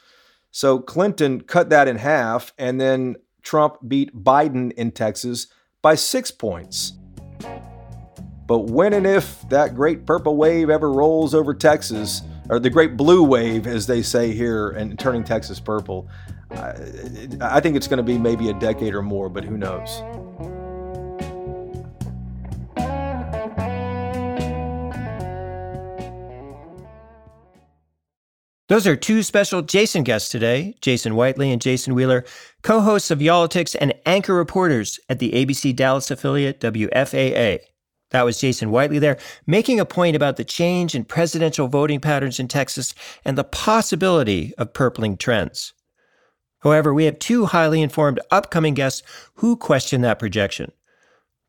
So 0.51 0.79
Clinton 0.79 1.41
cut 1.41 1.69
that 1.69 1.87
in 1.87 1.97
half, 1.97 2.53
and 2.57 2.79
then 2.79 3.17
Trump 3.41 3.77
beat 3.87 4.15
Biden 4.15 4.71
in 4.73 4.91
Texas 4.91 5.47
by 5.81 5.95
six 5.95 6.31
points. 6.31 6.93
But 8.45 8.65
when 8.69 8.93
and 8.93 9.07
if 9.07 9.47
that 9.49 9.73
great 9.73 10.05
purple 10.05 10.35
wave 10.35 10.69
ever 10.69 10.91
rolls 10.91 11.33
over 11.33 11.53
Texas, 11.53 12.21
or 12.49 12.59
the 12.59 12.69
great 12.69 12.97
blue 12.97 13.23
wave, 13.23 13.67
as 13.67 13.87
they 13.87 14.01
say 14.01 14.33
here, 14.33 14.69
and 14.71 14.99
turning 14.99 15.23
Texas 15.23 15.59
purple, 15.59 16.09
I, 16.51 16.73
I 17.41 17.59
think 17.61 17.75
it's 17.75 17.87
going 17.87 17.97
to 17.97 18.03
be 18.03 18.17
maybe 18.17 18.49
a 18.49 18.53
decade 18.53 18.93
or 18.93 19.01
more, 19.01 19.29
but 19.29 19.43
who 19.45 19.57
knows? 19.57 20.03
Those 28.69 28.87
are 28.87 28.95
two 28.95 29.21
special 29.23 29.61
Jason 29.61 30.03
guests 30.03 30.29
today, 30.29 30.75
Jason 30.81 31.15
Whitely 31.15 31.51
and 31.51 31.61
Jason 31.61 31.93
Wheeler, 31.93 32.25
co 32.63 32.81
hosts 32.81 33.11
of 33.11 33.21
Y'all-itics 33.21 33.75
and 33.79 33.93
anchor 34.05 34.33
reporters 34.33 34.99
at 35.09 35.19
the 35.19 35.31
ABC 35.31 35.75
Dallas 35.75 36.09
affiliate 36.09 36.59
WFAA. 36.59 37.59
That 38.13 38.25
was 38.25 38.39
Jason 38.39 38.69
Whitely 38.69 38.99
there, 38.99 39.17
making 39.47 39.79
a 39.79 39.85
point 39.85 40.15
about 40.15 40.37
the 40.37 40.43
change 40.45 40.93
in 40.93 41.03
presidential 41.03 41.67
voting 41.67 41.99
patterns 41.99 42.39
in 42.39 42.47
Texas 42.47 42.93
and 43.25 43.35
the 43.35 43.43
possibility 43.43 44.53
of 44.59 44.71
purpling 44.71 45.17
trends. 45.17 45.73
However, 46.59 46.93
we 46.93 47.05
have 47.05 47.17
two 47.17 47.47
highly 47.47 47.81
informed 47.81 48.19
upcoming 48.29 48.75
guests 48.75 49.01
who 49.37 49.57
question 49.57 50.01
that 50.01 50.19
projection. 50.19 50.71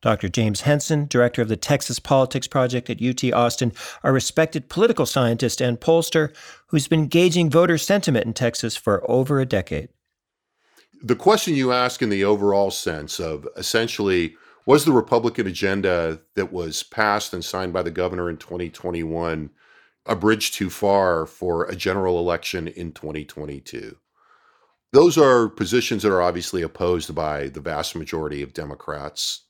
Dr. 0.01 0.27
James 0.27 0.61
Henson, 0.61 1.05
director 1.05 1.43
of 1.43 1.49
the 1.49 1.55
Texas 1.55 1.99
Politics 1.99 2.47
Project 2.47 2.89
at 2.89 3.01
UT 3.01 3.31
Austin, 3.31 3.71
a 4.03 4.11
respected 4.11 4.67
political 4.67 5.05
scientist 5.05 5.61
and 5.61 5.79
pollster 5.79 6.35
who's 6.67 6.87
been 6.87 7.07
gauging 7.07 7.47
voter 7.47 7.77
sentiment 7.77 8.25
in 8.25 8.33
Texas 8.33 8.75
for 8.75 9.09
over 9.09 9.39
a 9.39 9.45
decade. 9.45 9.89
The 11.03 11.15
question 11.15 11.53
you 11.53 11.71
ask 11.71 12.01
in 12.01 12.09
the 12.09 12.23
overall 12.23 12.71
sense 12.71 13.19
of 13.19 13.47
essentially 13.55 14.35
was 14.65 14.85
the 14.85 14.91
Republican 14.91 15.47
agenda 15.47 16.21
that 16.35 16.51
was 16.51 16.83
passed 16.83 17.33
and 17.33 17.45
signed 17.45 17.73
by 17.73 17.83
the 17.83 17.91
governor 17.91 18.29
in 18.29 18.37
2021 18.37 19.49
a 20.07 20.15
bridge 20.15 20.51
too 20.51 20.69
far 20.69 21.25
for 21.25 21.65
a 21.65 21.75
general 21.75 22.19
election 22.19 22.67
in 22.67 22.91
2022? 22.91 23.95
Those 24.91 25.17
are 25.17 25.49
positions 25.49 26.03
that 26.03 26.11
are 26.11 26.21
obviously 26.21 26.61
opposed 26.61 27.13
by 27.13 27.49
the 27.49 27.59
vast 27.59 27.95
majority 27.95 28.41
of 28.41 28.53
Democrats, 28.53 29.41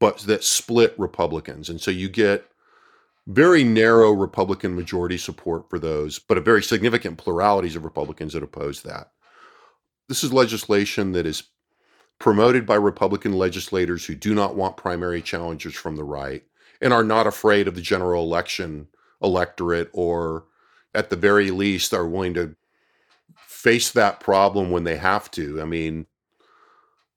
but 0.00 0.18
that 0.20 0.42
split 0.42 0.98
Republicans. 0.98 1.68
And 1.68 1.80
so 1.80 1.90
you 1.90 2.08
get 2.08 2.50
very 3.26 3.64
narrow 3.64 4.10
Republican 4.10 4.74
majority 4.74 5.16
support 5.16 5.70
for 5.70 5.78
those, 5.78 6.18
but 6.18 6.36
a 6.36 6.42
very 6.42 6.62
significant 6.62 7.18
pluralities 7.18 7.76
of 7.76 7.84
Republicans 7.84 8.32
that 8.32 8.42
oppose 8.42 8.82
that. 8.82 9.12
This 10.08 10.22
is 10.24 10.32
legislation 10.32 11.12
that 11.12 11.24
is 11.24 11.44
promoted 12.18 12.66
by 12.66 12.74
Republican 12.74 13.32
legislators 13.32 14.06
who 14.06 14.14
do 14.14 14.34
not 14.34 14.56
want 14.56 14.76
primary 14.76 15.20
challengers 15.20 15.74
from 15.74 15.96
the 15.96 16.04
right 16.04 16.44
and 16.80 16.92
are 16.92 17.04
not 17.04 17.26
afraid 17.26 17.68
of 17.68 17.74
the 17.74 17.80
general 17.80 18.22
election 18.22 18.86
electorate 19.22 19.90
or 19.92 20.44
at 20.94 21.10
the 21.10 21.16
very 21.16 21.50
least 21.50 21.92
are 21.92 22.06
willing 22.06 22.34
to 22.34 22.54
face 23.46 23.90
that 23.90 24.20
problem 24.20 24.70
when 24.70 24.84
they 24.84 24.96
have 24.96 25.30
to. 25.30 25.60
I 25.60 25.64
mean, 25.64 26.06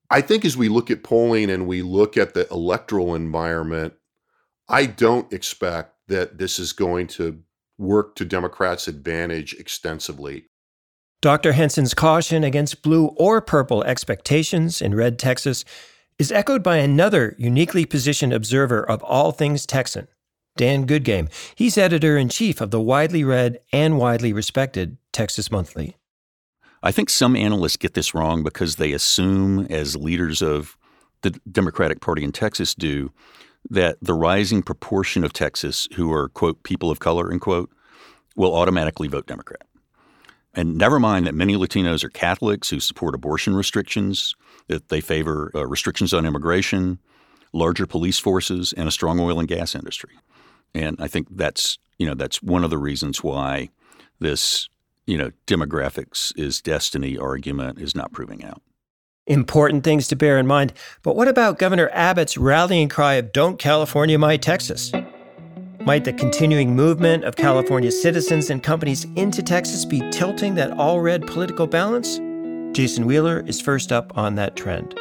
I 0.10 0.22
think 0.22 0.46
as 0.46 0.56
we 0.56 0.70
look 0.70 0.89
at 0.89 1.04
polling 1.04 1.50
and 1.50 1.68
we 1.68 1.82
look 1.82 2.16
at 2.16 2.34
the 2.34 2.48
electoral 2.50 3.13
environment, 3.13 3.94
I 4.70 4.86
don't 4.86 5.32
expect 5.34 5.96
that 6.08 6.38
this 6.38 6.60
is 6.60 6.72
going 6.74 7.08
to 7.08 7.44
work 7.77 8.16
to 8.16 8.25
Democrats' 8.25 8.88
advantage 8.88 9.54
extensively. 9.54 10.46
Dr. 11.21 11.53
Henson's 11.53 11.95
caution 11.95 12.43
against 12.43 12.83
blue 12.83 13.07
or 13.17 13.41
purple 13.41 13.83
expectations 13.83 14.83
in 14.83 14.93
red 14.93 15.17
Texas 15.17 15.65
is 16.19 16.31
echoed 16.31 16.62
by 16.62 16.77
another 16.77 17.36
uniquely 17.39 17.86
positioned 17.86 18.33
observer 18.33 18.88
of 18.88 19.01
all 19.03 19.31
things 19.31 19.65
Texan, 19.65 20.07
Dan 20.57 20.86
Goodgame. 20.86 21.31
He's 21.55 21.75
editor 21.75 22.17
in 22.17 22.29
chief 22.29 22.62
of 22.62 22.69
the 22.69 22.79
widely 22.79 23.24
read 23.24 23.59
and 23.74 23.97
widely 23.97 24.31
respected 24.31 24.97
Texas 25.12 25.50
Monthly. 25.50 25.97
I 26.83 26.91
think 26.91 27.09
some 27.09 27.36
analysts 27.36 27.77
get 27.77 27.95
this 27.95 28.13
wrong 28.13 28.43
because 28.43 28.75
they 28.75 28.91
assume, 28.93 29.65
as 29.71 29.95
leaders 29.95 30.43
of 30.43 30.77
the 31.24 31.31
Democratic 31.51 32.00
Party 32.00 32.24
in 32.24 32.31
Texas 32.31 32.75
do, 32.75 33.12
that 33.71 33.97
the 34.03 34.13
rising 34.13 34.62
proportion 34.62 35.24
of 35.24 35.33
Texas 35.33 35.88
who 35.95 36.13
are, 36.13 36.29
quote, 36.29 36.62
people 36.62 36.91
of 36.91 37.00
color, 37.00 37.31
end 37.31 37.41
quote, 37.41 37.71
will 38.36 38.55
automatically 38.55 39.07
vote 39.07 39.25
Democrat. 39.25 39.66
And 40.57 40.75
never 40.75 40.99
mind 40.99 41.25
that 41.25 41.35
many 41.35 41.55
Latinos 41.55 42.03
are 42.03 42.09
Catholics 42.09 42.69
who 42.69 42.81
support 42.81 43.15
abortion 43.15 43.55
restrictions, 43.55 44.35
that 44.67 44.89
they 44.89 44.99
favor 44.99 45.51
uh, 45.55 45.65
restrictions 45.65 46.13
on 46.13 46.25
immigration, 46.25 46.99
larger 47.53 47.85
police 47.85 48.19
forces, 48.19 48.73
and 48.73 48.89
a 48.89 48.91
strong 48.91 49.19
oil 49.19 49.39
and 49.39 49.47
gas 49.47 49.73
industry. 49.73 50.11
And 50.73 50.97
I 50.99 51.07
think 51.07 51.27
that's, 51.31 51.77
you 51.97 52.05
know, 52.05 52.13
that's 52.13 52.43
one 52.43 52.65
of 52.65 52.69
the 52.69 52.77
reasons 52.77 53.23
why 53.23 53.69
this 54.19 54.67
you 55.07 55.17
know, 55.17 55.31
demographics 55.47 56.37
is 56.37 56.61
destiny 56.61 57.17
argument 57.17 57.79
is 57.79 57.95
not 57.95 58.11
proving 58.11 58.43
out. 58.43 58.61
Important 59.25 59.83
things 59.83 60.07
to 60.09 60.15
bear 60.15 60.37
in 60.37 60.45
mind. 60.45 60.73
But 61.01 61.15
what 61.15 61.27
about 61.27 61.57
Governor 61.57 61.89
Abbott's 61.91 62.37
rallying 62.37 62.89
cry 62.89 63.15
of 63.15 63.31
Don't 63.31 63.57
California 63.57 64.19
My 64.19 64.37
Texas? 64.37 64.91
Might 65.81 66.03
the 66.03 66.13
continuing 66.13 66.75
movement 66.75 67.24
of 67.24 67.36
California 67.36 67.91
citizens 67.91 68.50
and 68.50 68.62
companies 68.62 69.05
into 69.15 69.41
Texas 69.41 69.86
be 69.86 70.01
tilting 70.12 70.55
that 70.55 70.72
all 70.72 71.00
red 71.00 71.25
political 71.25 71.65
balance? 71.65 72.17
Jason 72.75 73.05
Wheeler 73.05 73.41
is 73.48 73.62
first 73.62 73.91
up 73.91 74.17
on 74.17 74.36
that 74.36 74.55
trend. 74.55 75.00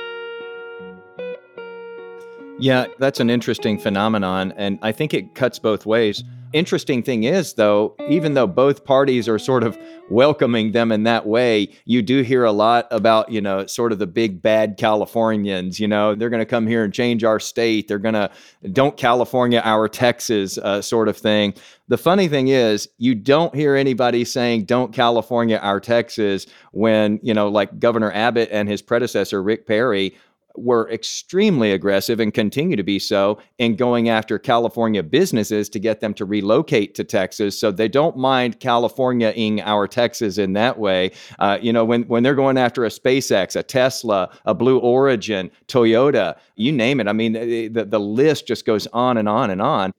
Yeah, 2.59 2.87
that's 2.99 3.21
an 3.21 3.31
interesting 3.31 3.79
phenomenon. 3.79 4.53
And 4.57 4.79
I 4.83 4.93
think 4.93 5.13
it 5.13 5.35
cuts 5.35 5.59
both 5.59 5.87
ways. 5.87 6.23
Interesting 6.57 7.03
thing 7.03 7.25
is, 7.25 7.53
though, 7.53 7.95
even 8.09 8.33
though 8.33 8.47
both 8.47 8.87
parties 8.87 9.29
are 9.29 9.39
sort 9.39 9.63
of 9.63 9.77
welcoming 10.09 10.73
them 10.73 10.91
in 10.91 11.03
that 11.03 11.27
way, 11.27 11.69
you 11.85 12.01
do 12.01 12.23
hear 12.23 12.45
a 12.45 12.51
lot 12.51 12.89
about, 12.91 13.31
you 13.31 13.43
know, 13.43 13.67
sort 13.67 13.93
of 13.93 13.99
the 13.99 14.07
big 14.07 14.41
bad 14.41 14.79
Californians. 14.79 15.79
You 15.79 15.87
know, 15.87 16.15
they're 16.15 16.31
going 16.31 16.41
to 16.41 16.47
come 16.47 16.67
here 16.67 16.83
and 16.83 16.95
change 16.95 17.25
our 17.25 17.39
state. 17.39 17.89
They're 17.89 17.99
going 17.99 18.15
to 18.15 18.31
don't 18.73 18.97
California 18.97 19.61
our 19.67 19.87
Texas 19.87 20.57
uh, 20.57 20.81
sort 20.81 21.09
of 21.09 21.19
thing. 21.19 21.53
The 21.89 21.99
funny 21.99 22.27
thing 22.27 22.49
is, 22.49 22.89
you 22.97 23.15
don't 23.15 23.55
hear 23.55 23.77
anybody 23.77 24.25
saying 24.25 24.65
don't 24.65 24.95
California 24.95 25.59
our 25.59 25.79
Texas 25.79 26.47
when, 26.73 27.21
you 27.23 27.35
know, 27.35 27.49
like 27.49 27.79
Governor 27.79 28.13
Abbott 28.13 28.49
and 28.51 28.67
his 28.67 28.81
predecessor, 28.81 29.43
Rick 29.43 29.67
Perry, 29.67 30.17
were 30.59 30.91
extremely 30.91 31.73
aggressive 31.73 32.21
and 32.21 32.33
continue 32.33 32.77
to 32.77 32.83
be 32.83 32.99
so 32.99 33.39
in 33.59 33.77
going 33.77 34.09
after 34.09 34.39
California 34.39 35.03
businesses 35.03 35.69
to 35.71 35.79
get 35.79 36.01
them 36.01 36.15
to 36.15 36.25
relocate 36.25 36.95
to 36.95 37.05
Texas. 37.05 37.59
So 37.59 37.71
they 37.71 37.89
don't 37.89 38.17
mind 38.17 38.61
Californiaing 38.61 39.63
our 39.65 39.87
Texas 39.87 40.39
in 40.39 40.53
that 40.55 40.79
way. 40.79 41.13
Uh, 41.39 41.59
you 41.61 41.73
know, 41.73 41.85
when, 41.85 42.03
when 42.05 42.23
they're 42.23 42.35
going 42.35 42.59
after 42.59 42.85
a 42.85 42.89
SpaceX, 42.89 43.57
a 43.57 43.63
Tesla, 43.63 44.31
a 44.45 44.55
Blue 44.55 44.79
Origin, 44.79 45.51
Toyota, 45.69 46.37
you 46.57 46.73
name 46.73 47.01
it. 47.01 47.09
I 47.09 47.13
mean, 47.13 47.33
the, 47.33 47.85
the 47.85 48.01
list 48.01 48.47
just 48.47 48.65
goes 48.65 48.87
on 48.89 49.17
and 49.17 49.29
on 49.29 49.51
and 49.51 49.63
on. 49.63 49.93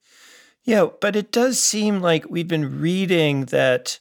Yeah, 0.63 0.87
but 0.99 1.15
it 1.15 1.31
does 1.31 1.59
seem 1.59 2.01
like 2.01 2.29
we've 2.29 2.47
been 2.47 2.81
reading 2.81 3.45
that 3.45 3.99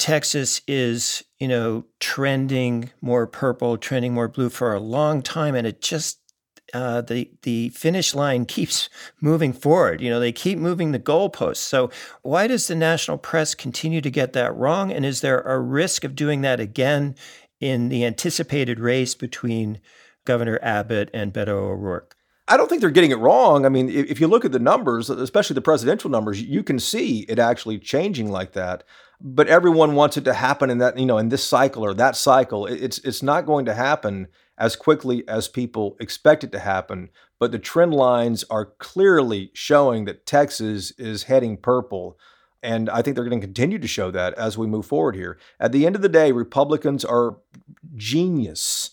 Texas 0.00 0.62
is, 0.66 1.22
you 1.38 1.46
know, 1.46 1.84
trending 2.00 2.90
more 3.02 3.26
purple, 3.26 3.76
trending 3.76 4.14
more 4.14 4.28
blue 4.28 4.48
for 4.48 4.72
a 4.72 4.80
long 4.80 5.20
time, 5.20 5.54
and 5.54 5.66
it 5.66 5.82
just 5.82 6.18
uh, 6.72 7.02
the 7.02 7.30
the 7.42 7.68
finish 7.68 8.14
line 8.14 8.46
keeps 8.46 8.88
moving 9.20 9.52
forward. 9.52 10.00
You 10.00 10.08
know, 10.08 10.18
they 10.18 10.32
keep 10.32 10.58
moving 10.58 10.92
the 10.92 10.98
goalposts. 10.98 11.56
So 11.56 11.90
why 12.22 12.46
does 12.46 12.66
the 12.66 12.74
national 12.74 13.18
press 13.18 13.54
continue 13.54 14.00
to 14.00 14.10
get 14.10 14.32
that 14.32 14.56
wrong? 14.56 14.90
And 14.90 15.04
is 15.04 15.20
there 15.20 15.40
a 15.40 15.60
risk 15.60 16.02
of 16.02 16.16
doing 16.16 16.40
that 16.40 16.60
again 16.60 17.14
in 17.60 17.90
the 17.90 18.04
anticipated 18.06 18.80
race 18.80 19.14
between 19.14 19.80
Governor 20.24 20.58
Abbott 20.62 21.10
and 21.12 21.30
Beto 21.30 21.48
O'Rourke? 21.48 22.16
I 22.50 22.56
don't 22.56 22.68
think 22.68 22.80
they're 22.80 22.90
getting 22.90 23.12
it 23.12 23.18
wrong. 23.18 23.64
I 23.64 23.68
mean, 23.68 23.88
if 23.88 24.20
you 24.20 24.26
look 24.26 24.44
at 24.44 24.50
the 24.50 24.58
numbers, 24.58 25.08
especially 25.08 25.54
the 25.54 25.60
presidential 25.60 26.10
numbers, 26.10 26.42
you 26.42 26.64
can 26.64 26.80
see 26.80 27.20
it 27.28 27.38
actually 27.38 27.78
changing 27.78 28.28
like 28.28 28.54
that. 28.54 28.82
But 29.20 29.46
everyone 29.46 29.94
wants 29.94 30.16
it 30.16 30.24
to 30.24 30.34
happen 30.34 30.68
in 30.68 30.78
that 30.78 30.98
you 30.98 31.06
know 31.06 31.18
in 31.18 31.28
this 31.28 31.44
cycle 31.44 31.84
or 31.84 31.94
that 31.94 32.16
cycle. 32.16 32.66
It's 32.66 32.98
it's 32.98 33.22
not 33.22 33.46
going 33.46 33.66
to 33.66 33.74
happen 33.74 34.26
as 34.58 34.74
quickly 34.74 35.26
as 35.28 35.46
people 35.46 35.96
expect 36.00 36.42
it 36.42 36.50
to 36.52 36.58
happen. 36.58 37.10
But 37.38 37.52
the 37.52 37.58
trend 37.58 37.94
lines 37.94 38.44
are 38.50 38.66
clearly 38.66 39.52
showing 39.54 40.04
that 40.06 40.26
Texas 40.26 40.90
is 40.98 41.24
heading 41.24 41.56
purple. 41.56 42.18
And 42.62 42.90
I 42.90 43.00
think 43.00 43.14
they're 43.14 43.24
going 43.24 43.40
to 43.40 43.46
continue 43.46 43.78
to 43.78 43.88
show 43.88 44.10
that 44.10 44.34
as 44.34 44.58
we 44.58 44.66
move 44.66 44.86
forward 44.86 45.14
here. 45.14 45.38
At 45.60 45.72
the 45.72 45.86
end 45.86 45.96
of 45.96 46.02
the 46.02 46.08
day 46.08 46.32
Republicans 46.32 47.04
are 47.04 47.36
genius 47.94 48.90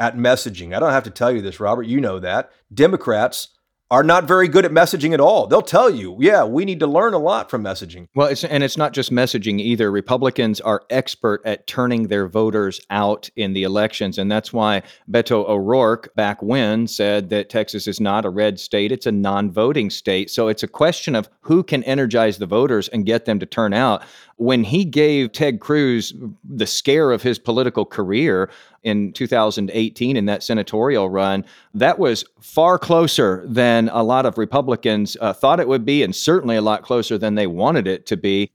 at 0.00 0.16
messaging 0.16 0.74
I 0.74 0.80
don't 0.80 0.92
have 0.92 1.04
to 1.04 1.10
tell 1.10 1.30
you 1.30 1.42
this 1.42 1.60
Robert 1.60 1.84
you 1.84 2.00
know 2.00 2.18
that 2.18 2.50
Democrats 2.72 3.48
are 3.90 4.02
not 4.02 4.24
very 4.24 4.48
good 4.48 4.66
at 4.66 4.70
messaging 4.70 5.14
at 5.14 5.20
all. 5.20 5.46
They'll 5.46 5.62
tell 5.62 5.88
you, 5.88 6.16
yeah, 6.20 6.44
we 6.44 6.66
need 6.66 6.80
to 6.80 6.86
learn 6.86 7.14
a 7.14 7.18
lot 7.18 7.50
from 7.50 7.64
messaging. 7.64 8.06
Well, 8.14 8.28
it's, 8.28 8.44
and 8.44 8.62
it's 8.62 8.76
not 8.76 8.92
just 8.92 9.10
messaging 9.10 9.60
either. 9.60 9.90
Republicans 9.90 10.60
are 10.60 10.82
expert 10.90 11.40
at 11.46 11.66
turning 11.66 12.08
their 12.08 12.28
voters 12.28 12.82
out 12.90 13.30
in 13.34 13.54
the 13.54 13.62
elections. 13.62 14.18
And 14.18 14.30
that's 14.30 14.52
why 14.52 14.82
Beto 15.10 15.48
O'Rourke 15.48 16.14
back 16.14 16.42
when 16.42 16.86
said 16.86 17.30
that 17.30 17.48
Texas 17.48 17.86
is 17.86 17.98
not 17.98 18.26
a 18.26 18.30
red 18.30 18.60
state, 18.60 18.92
it's 18.92 19.06
a 19.06 19.12
non 19.12 19.50
voting 19.50 19.88
state. 19.88 20.30
So 20.30 20.48
it's 20.48 20.62
a 20.62 20.68
question 20.68 21.14
of 21.14 21.30
who 21.40 21.62
can 21.62 21.82
energize 21.84 22.36
the 22.36 22.46
voters 22.46 22.88
and 22.88 23.06
get 23.06 23.24
them 23.24 23.38
to 23.38 23.46
turn 23.46 23.72
out 23.72 24.02
when 24.36 24.64
he 24.64 24.84
gave 24.84 25.32
Ted 25.32 25.60
Cruz 25.60 26.12
the 26.44 26.66
scare 26.66 27.10
of 27.10 27.22
his 27.22 27.38
political 27.38 27.84
career 27.84 28.50
in 28.82 29.12
2018 29.12 30.16
in 30.16 30.26
that 30.26 30.42
senatorial 30.42 31.08
run, 31.10 31.44
that 31.74 31.98
was 31.98 32.24
far 32.40 32.78
closer 32.78 33.44
than 33.46 33.88
a 33.90 34.02
lot 34.02 34.26
of 34.26 34.38
Republicans 34.38 35.16
uh, 35.20 35.32
thought 35.32 35.60
it 35.60 35.68
would 35.68 35.84
be, 35.84 36.02
and 36.02 36.14
certainly 36.14 36.56
a 36.56 36.62
lot 36.62 36.82
closer 36.82 37.18
than 37.18 37.34
they 37.34 37.46
wanted 37.46 37.86
it 37.86 38.06
to 38.06 38.16
be. 38.16 38.52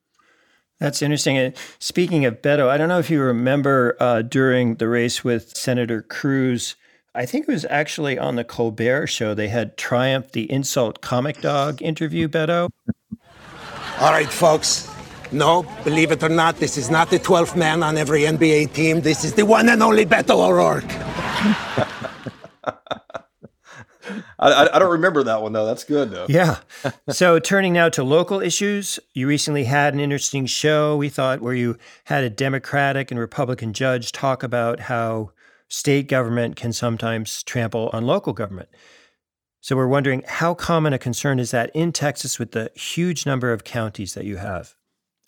That's 0.80 1.02
interesting. 1.02 1.38
And 1.38 1.56
speaking 1.80 2.26
of 2.26 2.42
Beto, 2.42 2.68
I 2.68 2.78
don't 2.78 2.90
know 2.90 3.00
if 3.00 3.10
you 3.10 3.22
remember 3.22 3.96
uh, 4.00 4.22
during 4.22 4.76
the 4.76 4.88
race 4.88 5.24
with 5.24 5.56
Senator 5.56 6.02
Cruz. 6.02 6.76
I 7.16 7.26
think 7.26 7.48
it 7.48 7.52
was 7.52 7.66
actually 7.70 8.18
on 8.18 8.36
the 8.36 8.44
Colbert 8.44 9.08
show. 9.08 9.34
They 9.34 9.48
had 9.48 9.78
Triumph, 9.78 10.32
the 10.32 10.52
insult 10.52 11.00
comic 11.00 11.42
dog 11.42 11.82
interview 11.82 12.28
Beto. 12.28 12.70
All 14.00 14.12
right, 14.12 14.30
folks. 14.30 14.93
No, 15.34 15.64
believe 15.84 16.12
it 16.12 16.22
or 16.22 16.30
not, 16.30 16.58
this 16.58 16.78
is 16.78 16.92
not 16.92 17.10
the 17.10 17.18
12th 17.18 17.56
man 17.56 17.82
on 17.82 17.98
every 17.98 18.22
NBA 18.22 18.74
team. 18.74 19.02
This 19.02 19.24
is 19.24 19.34
the 19.34 19.46
one 19.46 19.68
and 19.68 19.82
only 19.82 20.06
Beto 20.06 20.48
O'Rourke. 20.48 20.86
I, 24.40 24.70
I, 24.74 24.80
don't 24.80 24.92
remember 24.92 25.24
that 25.24 25.42
one 25.42 25.54
though. 25.54 25.66
That's 25.66 25.84
good 25.84 26.12
though. 26.12 26.26
Yeah. 26.30 26.60
so 27.10 27.40
turning 27.40 27.74
now 27.74 27.90
to 27.90 28.04
local 28.04 28.42
issues, 28.42 29.00
you 29.14 29.28
recently 29.28 29.64
had 29.64 29.94
an 29.94 30.00
interesting 30.00 30.46
show. 30.46 30.98
We 30.98 31.10
thought 31.10 31.42
where 31.42 31.54
you 31.54 31.78
had 32.06 32.24
a 32.24 32.30
Democratic 32.30 33.10
and 33.10 33.20
Republican 33.20 33.74
judge 33.74 34.12
talk 34.12 34.44
about 34.44 34.82
how 34.82 35.32
state 35.68 36.08
government 36.08 36.56
can 36.56 36.74
sometimes 36.74 37.42
trample 37.44 37.90
on 37.94 38.06
local 38.06 38.34
government. 38.34 38.70
So 39.62 39.78
we're 39.78 39.88
wondering 39.88 40.24
how 40.28 40.54
common 40.54 40.92
a 40.92 41.00
concern 41.00 41.40
is 41.40 41.52
that 41.52 41.72
in 41.74 41.94
Texas 41.94 42.38
with 42.38 42.52
the 42.52 42.70
huge 42.76 43.26
number 43.26 43.54
of 43.54 43.64
counties 43.64 44.14
that 44.14 44.26
you 44.26 44.38
have? 44.38 44.76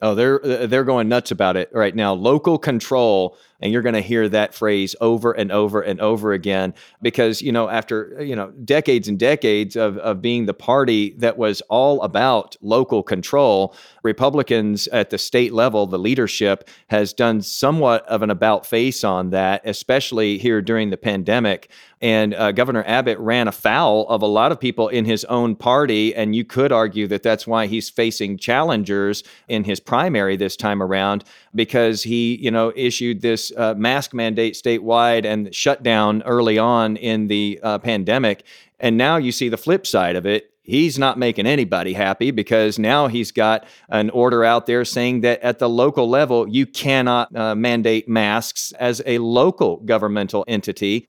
Oh, 0.01 0.13
they're 0.13 0.43
uh, 0.45 0.67
they're 0.67 0.83
going 0.83 1.07
nuts 1.07 1.31
about 1.31 1.55
it 1.57 1.69
right 1.73 1.95
now. 1.95 2.13
Local 2.13 2.57
control 2.57 3.37
and 3.65 3.73
you're 3.73 3.81
going 3.81 3.95
to 3.95 4.01
hear 4.01 4.29
that 4.29 4.53
phrase 4.53 4.95
over 5.01 5.31
and 5.31 5.51
over 5.51 5.81
and 5.81 5.99
over 5.99 6.33
again 6.33 6.71
because 7.01 7.41
you 7.41 7.51
know 7.51 7.67
after 7.67 8.23
you 8.23 8.35
know 8.35 8.51
decades 8.63 9.07
and 9.07 9.17
decades 9.17 9.75
of, 9.75 9.97
of 9.97 10.21
being 10.21 10.45
the 10.45 10.53
party 10.53 11.15
that 11.17 11.35
was 11.35 11.61
all 11.61 11.99
about 12.03 12.55
local 12.61 13.01
control 13.01 13.75
republicans 14.03 14.87
at 14.89 15.09
the 15.09 15.17
state 15.17 15.51
level 15.51 15.87
the 15.87 15.97
leadership 15.97 16.69
has 16.89 17.11
done 17.11 17.41
somewhat 17.41 18.05
of 18.05 18.21
an 18.21 18.29
about 18.29 18.67
face 18.67 19.03
on 19.03 19.31
that 19.31 19.63
especially 19.65 20.37
here 20.37 20.61
during 20.61 20.91
the 20.91 20.97
pandemic 20.97 21.71
and 22.05 22.35
uh, 22.35 22.51
Governor 22.51 22.83
Abbott 22.85 23.17
ran 23.17 23.47
afoul 23.47 24.07
of 24.09 24.21
a 24.21 24.27
lot 24.27 24.51
of 24.51 24.59
people 24.59 24.89
in 24.89 25.05
his 25.05 25.23
own 25.25 25.55
party. 25.55 26.13
And 26.13 26.35
you 26.35 26.43
could 26.45 26.71
argue 26.71 27.07
that 27.07 27.23
that's 27.23 27.47
why 27.47 27.67
he's 27.67 27.89
facing 27.89 28.37
challengers 28.37 29.23
in 29.47 29.63
his 29.63 29.79
primary 29.79 30.35
this 30.35 30.55
time 30.55 30.83
around, 30.83 31.23
because 31.55 32.03
he, 32.03 32.35
you 32.35 32.51
know, 32.51 32.71
issued 32.75 33.21
this 33.21 33.51
uh, 33.57 33.73
mask 33.75 34.13
mandate 34.13 34.53
statewide 34.53 35.25
and 35.25 35.53
shutdown 35.53 36.21
early 36.23 36.57
on 36.57 36.97
in 36.97 37.27
the 37.27 37.59
uh, 37.63 37.79
pandemic. 37.79 38.43
And 38.79 38.97
now 38.97 39.17
you 39.17 39.31
see 39.31 39.49
the 39.49 39.57
flip 39.57 39.87
side 39.87 40.15
of 40.15 40.25
it. 40.25 40.51
He's 40.63 40.97
not 40.97 41.19
making 41.19 41.45
anybody 41.45 41.93
happy 41.93 42.31
because 42.31 42.79
now 42.79 43.07
he's 43.07 43.31
got 43.31 43.65
an 43.89 44.09
order 44.09 44.43
out 44.43 44.65
there 44.65 44.83
saying 44.83 45.21
that 45.21 45.39
at 45.41 45.59
the 45.59 45.69
local 45.69 46.09
level, 46.09 46.49
you 46.49 46.65
cannot 46.65 47.35
uh, 47.35 47.53
mandate 47.53 48.09
masks 48.09 48.71
as 48.79 49.01
a 49.05 49.19
local 49.19 49.77
governmental 49.77 50.43
entity. 50.47 51.07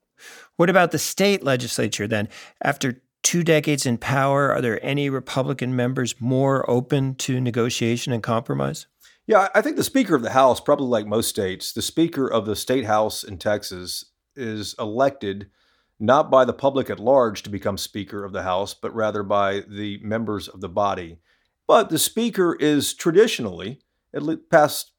What 0.56 0.68
about 0.68 0.90
the 0.90 0.98
state 0.98 1.42
legislature 1.42 2.06
then? 2.06 2.28
After 2.62 3.00
two 3.22 3.42
decades 3.42 3.86
in 3.86 3.98
power, 3.98 4.52
are 4.52 4.60
there 4.60 4.78
any 4.84 5.10
Republican 5.10 5.74
members 5.74 6.14
more 6.20 6.68
open 6.70 7.14
to 7.16 7.40
negotiation 7.40 8.12
and 8.12 8.22
compromise? 8.22 8.86
Yeah, 9.26 9.48
I 9.54 9.60
think 9.60 9.76
the 9.76 9.82
Speaker 9.82 10.14
of 10.14 10.22
the 10.22 10.30
House, 10.30 10.60
probably 10.60 10.86
like 10.86 11.06
most 11.06 11.28
states, 11.28 11.72
the 11.72 11.82
Speaker 11.82 12.28
of 12.28 12.46
the 12.46 12.54
State 12.54 12.84
House 12.84 13.24
in 13.24 13.38
Texas 13.38 14.04
is 14.36 14.74
elected 14.78 15.50
not 15.98 16.30
by 16.30 16.44
the 16.44 16.52
public 16.52 16.90
at 16.90 17.00
large 17.00 17.42
to 17.42 17.50
become 17.50 17.76
Speaker 17.76 18.22
of 18.22 18.32
the 18.32 18.44
House, 18.44 18.72
but 18.74 18.94
rather 18.94 19.22
by 19.22 19.62
the 19.66 19.98
members 20.02 20.46
of 20.46 20.60
the 20.60 20.68
body. 20.68 21.18
But 21.66 21.90
the 21.90 21.98
Speaker 21.98 22.54
is 22.54 22.94
traditionally, 22.94 23.80
at 24.14 24.22
least 24.22 24.48
past, 24.50 24.92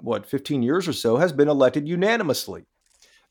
what, 0.00 0.24
15 0.24 0.62
years 0.62 0.88
or 0.88 0.92
so, 0.94 1.18
has 1.18 1.32
been 1.32 1.48
elected 1.48 1.86
unanimously. 1.86 2.64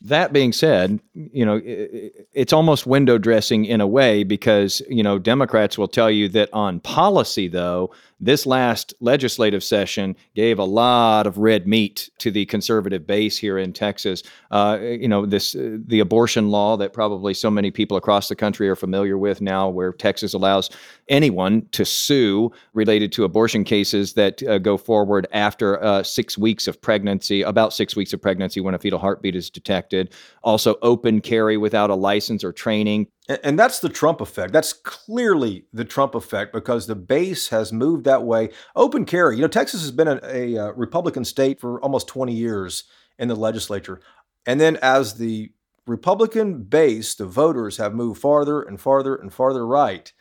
That 0.02 0.34
being 0.34 0.52
said, 0.52 1.00
you 1.14 1.46
know, 1.46 1.60
it's 1.64 2.54
almost 2.54 2.86
window 2.86 3.18
dressing 3.18 3.66
in 3.66 3.80
a 3.80 3.88
way 3.88 4.24
because, 4.24 4.82
you 4.90 5.02
know, 5.02 5.18
Democrats 5.18 5.78
will 5.78 5.88
tell 5.88 6.12
you 6.12 6.28
that 6.30 6.50
on 6.54 6.82
policy, 6.82 7.48
though, 7.48 7.92
this 8.20 8.46
last 8.46 8.94
legislative 9.02 9.64
session 9.64 10.16
gave 10.36 10.58
a 10.58 10.64
lot 10.64 11.28
of 11.28 11.38
red 11.38 11.68
meat 11.68 12.10
to 12.20 12.32
the 12.32 12.46
conservative 12.46 13.06
base 13.06 13.38
here 13.38 13.58
in 13.58 13.74
Texas. 13.74 14.24
Uh, 14.52 14.78
you 14.82 15.08
know, 15.08 15.26
this 15.26 15.56
uh, 15.56 15.78
the 15.86 16.00
abortion 16.00 16.50
law 16.50 16.78
that 16.78 16.94
probably 16.94 17.34
so 17.34 17.52
many 17.52 17.72
people 17.72 17.98
across 17.98 18.30
the 18.30 18.36
country 18.36 18.70
are 18.70 18.76
familiar 18.76 19.18
with 19.18 19.42
now, 19.42 19.68
where 19.70 19.92
Texas 19.92 20.34
allows 20.34 20.70
anyone 21.10 21.68
to 21.72 21.84
sue 21.84 22.52
related 22.74 23.12
to 23.12 23.26
abortion 23.26 23.64
cases 23.64 24.14
that 24.14 24.42
uh, 24.44 24.58
go 24.58 24.78
forward 24.78 25.28
after 25.32 25.84
uh, 25.84 26.02
six 26.02 26.38
weeks 26.38 26.68
of 26.68 26.82
pregnancy, 26.82 27.42
about 27.42 27.74
six 27.74 27.96
weeks 27.96 28.14
of 28.14 28.22
pregnancy 28.22 28.62
when 28.62 28.74
a 28.74 28.80
fetal 28.80 29.00
heartbeat 29.00 29.36
is 29.36 29.50
detected. 29.50 30.14
Also, 30.44 30.76
open 30.82 31.20
carry 31.20 31.58
without 31.58 31.90
a 31.90 31.96
license 31.96 32.44
or 32.44 32.54
training 32.54 33.08
and 33.28 33.58
that's 33.58 33.80
the 33.80 33.90
Trump 33.90 34.22
effect. 34.22 34.54
That's 34.54 34.74
clearly 34.74 35.66
the 35.74 35.86
Trump 35.86 36.14
effect 36.14 36.54
because 36.54 36.86
the 36.86 36.96
base 36.96 37.50
has 37.50 37.74
moved 37.74 38.06
that 38.06 38.24
way. 38.24 38.50
Open 38.76 39.06
carry. 39.06 39.36
You 39.36 39.42
know, 39.42 39.48
Texas 39.48 39.82
has 39.82 39.92
been 39.92 40.08
a, 40.08 40.20
a, 40.24 40.58
uh, 40.58 40.72
Republican 40.74 41.26
state 41.26 41.60
for 41.60 41.82
almost 41.82 42.08
20 42.08 42.34
years 42.34 42.84
in 43.18 43.28
the 43.28 43.36
legislature. 43.36 44.00
And 44.46 44.62
then 44.62 44.78
as 44.78 45.16
the 45.16 45.52
Republican 45.88 46.64
base, 46.64 47.16
the 47.16 47.26
voters 47.26 47.78
have 47.78 47.96
moved 47.96 48.22
farther 48.22 48.62
and 48.62 48.80
farther 48.80 49.16
and 49.16 49.34
farther 49.34 49.66
right, 49.66 50.12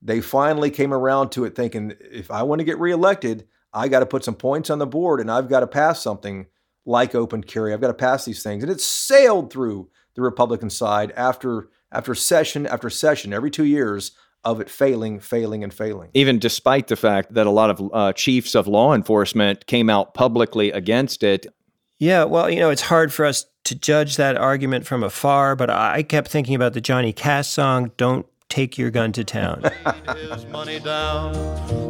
they 0.00 0.20
finally 0.20 0.70
came 0.70 0.92
around 0.92 1.30
to 1.30 1.44
it 1.44 1.54
thinking 1.54 1.94
if 2.00 2.30
I 2.30 2.42
want 2.42 2.60
to 2.60 2.64
get 2.64 2.78
reelected, 2.78 3.46
I 3.72 3.88
got 3.88 4.00
to 4.00 4.06
put 4.06 4.24
some 4.24 4.34
points 4.34 4.70
on 4.70 4.78
the 4.78 4.86
board 4.86 5.20
and 5.20 5.30
I've 5.30 5.48
got 5.48 5.60
to 5.60 5.66
pass 5.66 6.02
something 6.02 6.46
like 6.86 7.14
open 7.14 7.42
carry. 7.42 7.72
I've 7.72 7.80
got 7.80 7.88
to 7.88 7.94
pass 7.94 8.24
these 8.24 8.42
things. 8.42 8.62
And 8.62 8.70
it 8.70 8.80
sailed 8.80 9.52
through 9.52 9.90
the 10.14 10.22
Republican 10.22 10.70
side 10.70 11.12
after 11.16 11.68
after 11.94 12.14
session 12.14 12.66
after 12.66 12.90
session, 12.90 13.32
every 13.32 13.50
two 13.50 13.64
years, 13.64 14.12
of 14.44 14.60
it 14.60 14.68
failing, 14.68 15.20
failing, 15.20 15.64
and 15.64 15.72
failing. 15.72 16.10
Even 16.14 16.38
despite 16.38 16.88
the 16.88 16.96
fact 16.96 17.32
that 17.34 17.46
a 17.46 17.50
lot 17.50 17.70
of 17.70 17.90
uh, 17.92 18.12
chiefs 18.12 18.54
of 18.54 18.66
law 18.66 18.94
enforcement 18.94 19.66
came 19.66 19.88
out 19.88 20.14
publicly 20.14 20.70
against 20.70 21.22
it. 21.22 21.46
Yeah, 21.98 22.24
well, 22.24 22.50
you 22.50 22.60
know, 22.60 22.70
it's 22.70 22.82
hard 22.82 23.12
for 23.12 23.24
us 23.24 23.46
to 23.64 23.74
judge 23.74 24.16
that 24.16 24.36
argument 24.36 24.86
from 24.86 25.02
afar, 25.02 25.56
but 25.56 25.70
I 25.70 26.02
kept 26.02 26.28
thinking 26.28 26.54
about 26.54 26.74
the 26.74 26.80
Johnny 26.80 27.12
Cash 27.12 27.48
song, 27.48 27.92
Don't 27.96 28.26
Take 28.50 28.76
Your 28.76 28.90
Gun 28.90 29.12
to 29.12 29.24
Town. 29.24 29.62
his 30.16 30.44
money 30.46 30.80
down, 30.80 31.32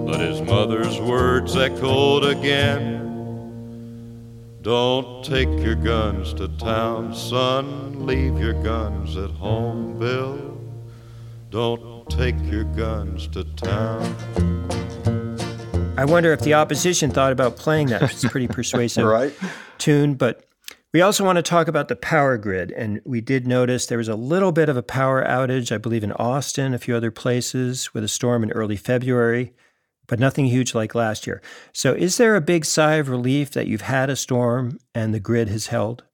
but 0.07 0.21
his 0.21 0.41
mother's 0.43 1.01
words 1.01 1.57
echoed 1.57 2.25
again. 2.25 3.14
Don't 4.65 5.23
take 5.23 5.51
your 5.61 5.75
guns 5.75 6.33
to 6.35 6.49
town, 6.49 7.15
son. 7.15 8.07
Leave 8.07 8.39
your 8.39 8.55
guns 8.63 9.15
at 9.15 9.29
home, 9.33 9.99
Bill. 9.99 10.59
Don't 11.51 12.09
take 12.09 12.35
your 12.45 12.65
guns 12.65 13.29
to 13.29 13.45
town. 13.45 14.17
I 15.99 16.07
wonder 16.07 16.33
if 16.33 16.41
the 16.41 16.55
opposition 16.55 17.11
thought 17.11 17.31
about 17.31 17.59
playing 17.59 17.89
that. 17.89 18.05
It's 18.05 18.27
pretty 18.27 18.49
persuasive 18.49 19.05
right? 19.05 19.35
tune, 19.77 20.15
but 20.15 20.49
we 20.95 21.03
also 21.03 21.27
want 21.27 21.37
to 21.37 21.43
talk 21.43 21.69
about 21.69 21.89
the 21.89 21.97
power 21.97 22.39
grid. 22.39 22.73
And 22.73 23.03
we 23.05 23.21
did 23.21 23.47
notice 23.47 23.85
there 23.85 23.99
was 23.99 24.09
a 24.09 24.17
little 24.17 24.51
bit 24.51 24.71
of 24.71 24.79
a 24.79 24.83
power 24.83 25.23
outage, 25.23 25.73
I 25.73 25.77
believe, 25.77 26.03
in 26.03 26.13
Austin, 26.13 26.73
a 26.73 26.79
few 26.79 26.97
other 26.97 27.11
places 27.11 27.93
with 27.93 28.03
a 28.03 28.09
storm 28.09 28.43
in 28.43 28.51
early 28.53 28.77
February 28.77 29.53
but 30.07 30.19
nothing 30.19 30.47
huge 30.47 30.75
like 30.75 30.95
last 30.95 31.27
year. 31.27 31.41
So, 31.73 31.93
is 31.93 32.17
there 32.17 32.37
a 32.37 32.41
big 32.41 32.65
sigh 32.65 32.95
of 32.95 33.09
relief 33.09 33.51
that 33.53 33.67
you've 33.67 33.83
had 33.83 34.11
a 34.11 34.17
storm 34.17 34.79
and 34.95 35.15
the 35.15 35.21
grid 35.21 35.49
has 35.49 35.69
held? 35.69 36.05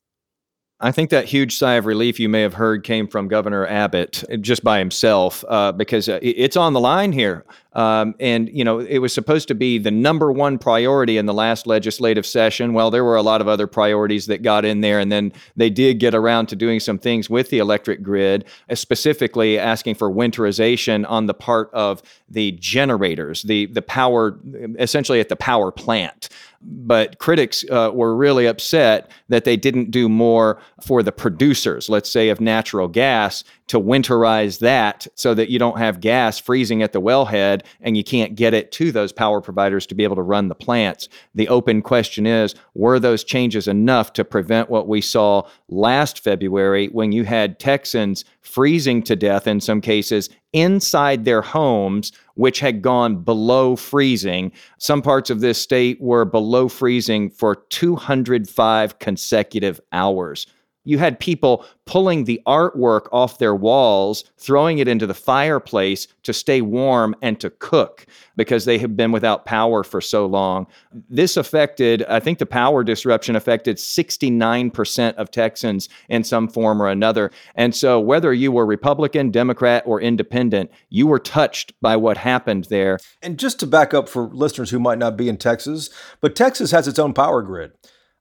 I 0.83 0.93
think 0.93 1.11
that 1.11 1.27
huge 1.27 1.59
sigh 1.59 1.75
of 1.75 1.85
relief 1.85 2.19
you 2.19 2.29
may 2.31 2.41
have 2.41 2.55
heard 2.55 2.85
came 2.85 3.07
from 3.07 3.29
Governor 3.29 3.67
Abbott 3.67 4.25
just 4.41 4.65
by 4.65 4.79
himself, 4.79 5.45
uh, 5.47 5.73
because 5.73 6.09
uh, 6.09 6.19
it's 6.23 6.57
on 6.57 6.73
the 6.73 6.81
line 6.81 7.13
here. 7.13 7.45
Um, 7.73 8.15
and, 8.19 8.49
you 8.49 8.65
know, 8.65 8.81
it 8.81 8.99
was 8.99 9.13
supposed 9.13 9.49
to 9.49 9.55
be 9.55 9.79
the 9.79 9.91
number 9.91 10.33
one 10.33 10.59
priority 10.59 11.19
in 11.19 11.27
the 11.27 11.35
last 11.35 11.67
legislative 11.67 12.27
session. 12.27 12.73
Well, 12.73 12.91
there 12.91 13.05
were 13.05 13.17
a 13.17 13.23
lot 13.23 13.41
of 13.41 13.49
other 13.49 13.67
priorities 13.67 14.27
that 14.27 14.43
got 14.43 14.65
in 14.65 14.81
there. 14.81 14.99
And 14.99 15.11
then 15.13 15.33
they 15.57 15.71
did 15.71 16.01
get 16.01 16.15
around 16.15 16.47
to 16.47 16.57
doing 16.57 16.81
some 16.81 16.99
things 16.99 17.31
with 17.31 17.51
the 17.51 17.59
electric 17.59 18.03
grid, 18.03 18.45
uh, 18.69 18.75
specifically 18.75 19.59
asking 19.59 19.95
for 19.95 20.11
winterization 20.11 21.09
on 21.09 21.27
the 21.27 21.35
part 21.35 21.71
of 21.73 22.03
the 22.29 22.53
generators, 22.53 23.43
the, 23.43 23.67
the 23.67 23.83
power, 23.83 24.39
essentially 24.79 25.21
at 25.21 25.29
the 25.29 25.37
power 25.37 25.71
plant 25.71 26.29
but 26.63 27.19
critics 27.19 27.65
uh, 27.71 27.91
were 27.93 28.15
really 28.15 28.47
upset 28.47 29.11
that 29.29 29.45
they 29.45 29.57
didn't 29.57 29.91
do 29.91 30.09
more 30.09 30.61
for 30.83 31.03
the 31.03 31.13
producers, 31.13 31.89
let's 31.89 32.11
say, 32.11 32.29
of 32.29 32.41
natural 32.41 32.87
gas 32.87 33.45
to 33.69 33.81
winterize 33.81 34.59
that 34.59 35.07
so 35.15 35.33
that 35.33 35.49
you 35.49 35.59
don't 35.59 35.79
have 35.79 36.01
gas 36.01 36.39
freezing 36.39 36.83
at 36.83 36.93
the 36.93 37.01
wellhead 37.01 37.60
and 37.81 37.97
you 37.97 38.05
can't 38.05 38.35
get 38.35 38.55
it 38.55 38.73
to 38.73 38.93
those 38.93 39.13
power 39.13 39.41
providers 39.41 39.87
to 39.87 39.95
be 39.95 40.05
able 40.05 40.17
to 40.17 40.23
run 40.23 40.49
the 40.49 40.55
plants. 40.55 41.09
The 41.35 41.49
open 41.49 41.83
question 41.83 42.27
is 42.27 42.55
were 42.75 42.99
those 42.99 43.25
changes 43.25 43.69
enough 43.69 44.13
to 44.15 44.25
prevent 44.25 44.71
what 44.71 44.89
we 44.89 45.01
saw 45.01 45.49
last 45.69 46.23
February 46.23 46.89
when 46.89 47.13
you 47.13 47.25
had 47.25 47.59
Texans 47.59 48.25
freezing 48.41 49.03
to 49.05 49.17
death 49.17 49.47
in 49.47 49.61
some 49.61 49.81
cases 49.81 50.29
inside 50.53 51.25
their 51.25 51.43
homes, 51.43 52.13
which 52.35 52.61
had 52.61 52.83
gone 52.83 53.23
below 53.23 53.77
freezing. 53.77 54.53
Some 54.79 55.03
parts 55.03 55.31
of 55.31 55.41
this 55.41 55.61
state 55.61 56.01
were 56.01 56.25
below 56.25 56.69
freezing 56.69 57.31
for 57.31 57.57
205 57.71 58.99
consecutive 58.99 59.81
hours. 59.93 60.47
You 60.85 60.99
had 60.99 61.21
people 61.21 61.65
pulling 61.85 62.25
the 62.25 62.41
artwork 62.47 63.09
off 63.13 63.39
their 63.39 63.55
walls, 63.55 64.25
throwing 64.39 64.79
it 64.79 64.89
into 64.89 65.07
the 65.07 65.15
fireplace 65.15 66.07
to 66.23 66.33
stay 66.33 66.61
warm 66.63 67.15
and 67.21 67.39
to 67.41 67.51
cook 67.51 68.07
because 68.37 68.65
they 68.65 68.79
have 68.79 68.97
been 68.97 69.13
without 69.13 69.45
power 69.45 69.83
for 69.85 70.01
so 70.01 70.25
long. 70.25 70.67
This 71.09 71.37
affected, 71.37 72.03
I 72.05 72.21
think 72.21 72.39
the 72.39 72.47
power 72.47 72.83
disruption 72.83 73.37
affected 73.37 73.77
69% 73.77 75.15
of 75.17 75.31
Texans 75.31 75.89
in 76.09 76.25
some 76.25 76.49
form 76.49 76.81
or 76.81 76.89
another. 76.89 77.31
And 77.55 77.75
so, 77.75 78.01
whether 78.01 78.33
you 78.33 78.53
were 78.53 78.65
Republican, 78.65 79.31
Democrat, 79.31 79.83
or 79.85 80.01
independent, 80.01 80.71
you 80.89 81.07
were 81.07 81.19
touched 81.19 81.73
by 81.83 81.97
what 81.97 82.17
happened 82.17 82.65
there. 82.65 82.99
And 83.21 83.39
just 83.39 83.61
to 83.61 83.67
back 83.67 83.93
up 83.93 84.09
for 84.09 84.29
listeners 84.29 84.71
who 84.71 84.81
might 84.81 84.99
not 84.99 85.17
be 85.17 85.29
in 85.29 85.37
Texas, 85.37 85.91
but 86.21 86.35
Texas 86.35 86.71
has 86.71 86.89
its 86.89 86.99
own 86.99 87.13
power 87.13 87.43
grid. 87.43 87.73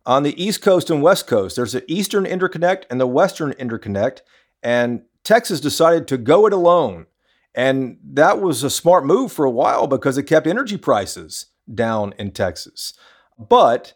On 0.10 0.24
the 0.24 0.43
East 0.43 0.63
Coast 0.63 0.89
and 0.89 1.04
West 1.04 1.28
Coast, 1.28 1.56
there's 1.56 1.74
the 1.74 1.86
Eastern 1.88 2.26
Interconnect 2.26 2.86
and 2.89 3.00
the 3.00 3.06
Western 3.06 3.52
Interconnect, 3.54 4.22
and 4.63 5.04
Texas 5.24 5.60
decided 5.62 6.08
to 6.08 6.17
go 6.17 6.48
it 6.48 6.52
alone. 6.52 7.06
And 7.54 8.00
that 8.04 8.41
was 8.41 8.63
a 8.63 8.72
smart 8.72 9.06
move 9.06 9.32
for 9.32 9.45
a 9.45 9.52
while 9.52 9.86
because 9.86 10.17
it 10.17 10.24
kept 10.24 10.48
energy 10.48 10.78
prices 10.78 11.52
down 11.72 12.15
in 12.17 12.32
Texas. 12.32 12.95
But 13.38 13.93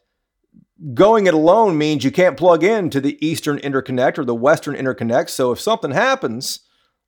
going 0.94 1.26
it 1.26 1.34
alone 1.34 1.80
means 1.80 2.04
you 2.04 2.12
can't 2.12 2.38
plug 2.38 2.64
in 2.64 2.92
to 2.92 3.02
the 3.02 3.18
Eastern 3.26 3.58
Interconnect 3.58 4.20
or 4.20 4.24
the 4.24 4.36
Western 4.36 4.76
Interconnect. 4.76 5.32
So 5.32 5.52
if 5.52 5.60
something 5.60 5.90
happens, 5.90 6.60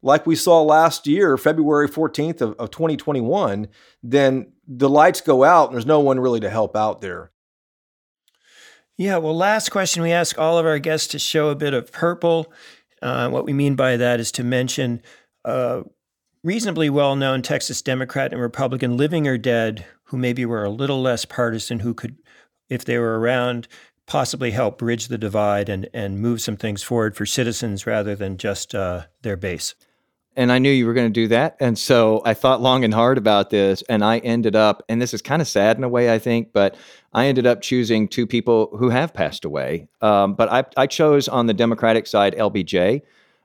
like 0.01 0.25
we 0.25 0.35
saw 0.35 0.63
last 0.63 1.05
year, 1.05 1.37
February 1.37 1.87
14th 1.87 2.41
of, 2.41 2.53
of 2.53 2.71
2021, 2.71 3.67
then 4.01 4.53
the 4.67 4.89
lights 4.89 5.21
go 5.21 5.43
out 5.43 5.67
and 5.67 5.75
there's 5.75 5.85
no 5.85 5.99
one 5.99 6.19
really 6.19 6.39
to 6.39 6.49
help 6.49 6.75
out 6.75 7.01
there. 7.01 7.29
Yeah, 8.97 9.17
well, 9.17 9.35
last 9.35 9.71
question 9.71 10.03
we 10.03 10.13
ask 10.13 10.39
all 10.39 10.57
of 10.57 10.65
our 10.65 10.79
guests 10.79 11.07
to 11.07 11.19
show 11.19 11.49
a 11.49 11.55
bit 11.55 11.73
of 11.73 11.91
purple. 11.91 12.51
Uh, 13.01 13.29
what 13.29 13.45
we 13.45 13.51
mean 13.51 13.75
by 13.75 13.97
that 13.97 14.21
is 14.21 14.31
to 14.33 14.43
mention 14.43 15.01
a 15.43 15.83
reasonably 16.43 16.89
well 16.89 17.15
known 17.17 17.41
Texas 17.41 17.81
Democrat 17.81 18.31
and 18.31 18.41
Republican, 18.41 18.95
living 18.95 19.27
or 19.27 19.37
dead, 19.37 19.85
who 20.05 20.17
maybe 20.17 20.45
were 20.45 20.63
a 20.63 20.69
little 20.69 21.01
less 21.01 21.25
partisan, 21.25 21.79
who 21.79 21.93
could, 21.93 22.17
if 22.69 22.85
they 22.85 22.97
were 22.97 23.19
around, 23.19 23.67
possibly 24.05 24.51
help 24.51 24.77
bridge 24.77 25.09
the 25.09 25.17
divide 25.17 25.67
and, 25.67 25.89
and 25.93 26.21
move 26.21 26.39
some 26.39 26.55
things 26.55 26.81
forward 26.81 27.17
for 27.17 27.25
citizens 27.25 27.85
rather 27.85 28.15
than 28.15 28.37
just 28.37 28.73
uh, 28.73 29.03
their 29.23 29.35
base 29.35 29.75
and 30.35 30.51
I 30.51 30.59
knew 30.59 30.69
you 30.69 30.85
were 30.85 30.93
going 30.93 31.07
to 31.07 31.21
do 31.21 31.27
that. 31.29 31.55
And 31.59 31.77
so 31.77 32.21
I 32.25 32.33
thought 32.33 32.61
long 32.61 32.83
and 32.83 32.93
hard 32.93 33.17
about 33.17 33.49
this, 33.49 33.81
and 33.83 34.03
I 34.03 34.19
ended 34.19 34.55
up, 34.55 34.83
and 34.89 35.01
this 35.01 35.13
is 35.13 35.21
kind 35.21 35.41
of 35.41 35.47
sad 35.47 35.77
in 35.77 35.83
a 35.83 35.89
way, 35.89 36.13
I 36.13 36.19
think, 36.19 36.51
but 36.53 36.75
I 37.13 37.27
ended 37.27 37.45
up 37.45 37.61
choosing 37.61 38.07
two 38.07 38.27
people 38.27 38.75
who 38.77 38.89
have 38.89 39.13
passed 39.13 39.45
away. 39.45 39.87
Um, 40.01 40.33
but 40.33 40.51
I, 40.51 40.65
I, 40.75 40.87
chose 40.87 41.27
on 41.27 41.47
the 41.47 41.53
Democratic 41.53 42.07
side 42.07 42.35
LBJ, 42.35 43.01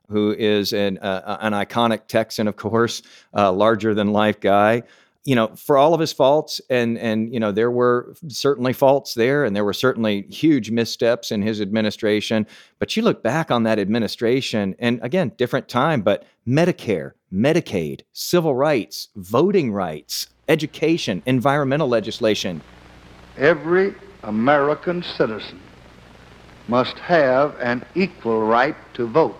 who 0.09 0.33
is 0.33 0.73
an, 0.73 0.99
uh, 0.99 1.39
an 1.41 1.53
iconic 1.53 2.09
Texan, 2.09 2.49
of 2.49 2.57
course, 2.57 3.03
uh, 3.35 3.53
larger 3.53 3.95
than 3.95 4.13
life 4.13 4.41
guy 4.41 4.83
you 5.31 5.37
know, 5.37 5.47
for 5.55 5.79
all 5.79 5.95
of 5.95 6.01
his 6.01 6.13
faults, 6.13 6.61
and 6.71 6.99
and 6.99 7.33
you 7.33 7.39
know, 7.39 7.53
there 7.53 7.71
were 7.71 8.17
certainly 8.27 8.73
faults 8.73 9.15
there, 9.15 9.45
and 9.45 9.55
there 9.55 9.65
were 9.65 9.73
certainly 9.73 10.23
huge 10.23 10.73
missteps 10.73 11.31
in 11.31 11.41
his 11.41 11.61
administration. 11.61 12.49
But 12.81 12.97
you 12.97 13.05
look 13.05 13.23
back 13.23 13.53
on 13.53 13.63
that 13.63 13.79
administration, 13.79 14.75
and 14.81 14.99
again, 15.05 15.31
different 15.37 15.69
time, 15.69 16.03
but 16.03 16.25
Medicare, 16.49 17.13
Medicaid, 17.33 18.01
civil 18.13 18.57
rights, 18.57 19.11
voting 19.15 19.71
rights, 19.71 20.27
education, 20.49 21.23
environmental 21.27 21.87
legislation. 21.87 22.61
Every 23.39 23.95
American 24.25 25.01
citizen 25.01 25.61
must 26.67 26.99
have 26.99 27.55
an 27.61 27.85
equal 27.95 28.43
right 28.49 28.75
to 28.95 29.07
vote. 29.07 29.37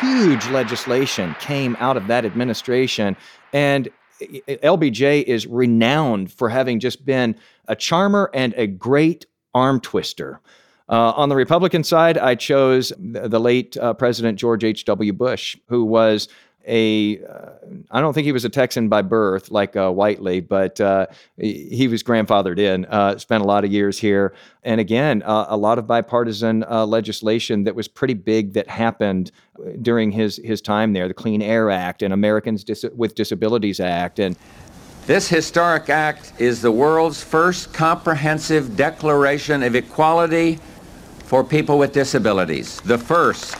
Huge 0.00 0.46
legislation 0.48 1.34
came 1.40 1.76
out 1.80 1.96
of 1.96 2.06
that 2.06 2.24
administration 2.24 3.16
and 3.52 3.88
LBJ 4.20 5.22
is 5.24 5.46
renowned 5.46 6.32
for 6.32 6.48
having 6.48 6.80
just 6.80 7.04
been 7.04 7.36
a 7.68 7.76
charmer 7.76 8.30
and 8.34 8.54
a 8.56 8.66
great 8.66 9.26
arm 9.54 9.80
twister. 9.80 10.40
Uh, 10.88 11.12
on 11.12 11.28
the 11.28 11.36
Republican 11.36 11.84
side, 11.84 12.16
I 12.16 12.34
chose 12.34 12.92
the, 12.98 13.38
late 13.38 13.76
uh, 13.76 13.92
President 13.92 14.38
George 14.38 14.64
H.W. 14.64 15.12
Bush, 15.12 15.56
who 15.68 15.84
was 15.84 16.28
a 16.68 17.24
uh, 17.24 17.50
I 17.90 18.00
don't 18.00 18.12
think 18.12 18.24
he 18.24 18.32
was 18.32 18.44
a 18.44 18.48
Texan 18.48 18.88
by 18.88 19.02
birth 19.02 19.50
like 19.50 19.76
uh, 19.76 19.90
Whitely, 19.90 20.40
but 20.40 20.80
uh, 20.80 21.06
he 21.38 21.88
was 21.88 22.02
grandfathered 22.02 22.58
in. 22.58 22.84
Uh, 22.84 23.18
spent 23.18 23.42
a 23.42 23.46
lot 23.46 23.64
of 23.64 23.72
years 23.72 23.98
here, 23.98 24.34
and 24.62 24.80
again, 24.80 25.22
uh, 25.24 25.46
a 25.48 25.56
lot 25.56 25.78
of 25.78 25.86
bipartisan 25.86 26.64
uh, 26.64 26.86
legislation 26.86 27.64
that 27.64 27.74
was 27.74 27.88
pretty 27.88 28.14
big 28.14 28.52
that 28.52 28.68
happened 28.68 29.32
during 29.82 30.10
his 30.12 30.40
his 30.44 30.60
time 30.60 30.92
there. 30.92 31.08
The 31.08 31.14
Clean 31.14 31.42
Air 31.42 31.70
Act 31.70 32.02
and 32.02 32.12
Americans 32.12 32.64
Dis- 32.64 32.84
with 32.94 33.14
Disabilities 33.14 33.80
Act, 33.80 34.18
and 34.18 34.36
this 35.06 35.28
historic 35.28 35.88
act 35.88 36.34
is 36.38 36.60
the 36.60 36.70
world's 36.70 37.22
first 37.22 37.72
comprehensive 37.72 38.76
declaration 38.76 39.62
of 39.62 39.74
equality 39.74 40.58
for 41.24 41.42
people 41.42 41.78
with 41.78 41.92
disabilities. 41.92 42.80
The 42.82 42.98
first 42.98 43.56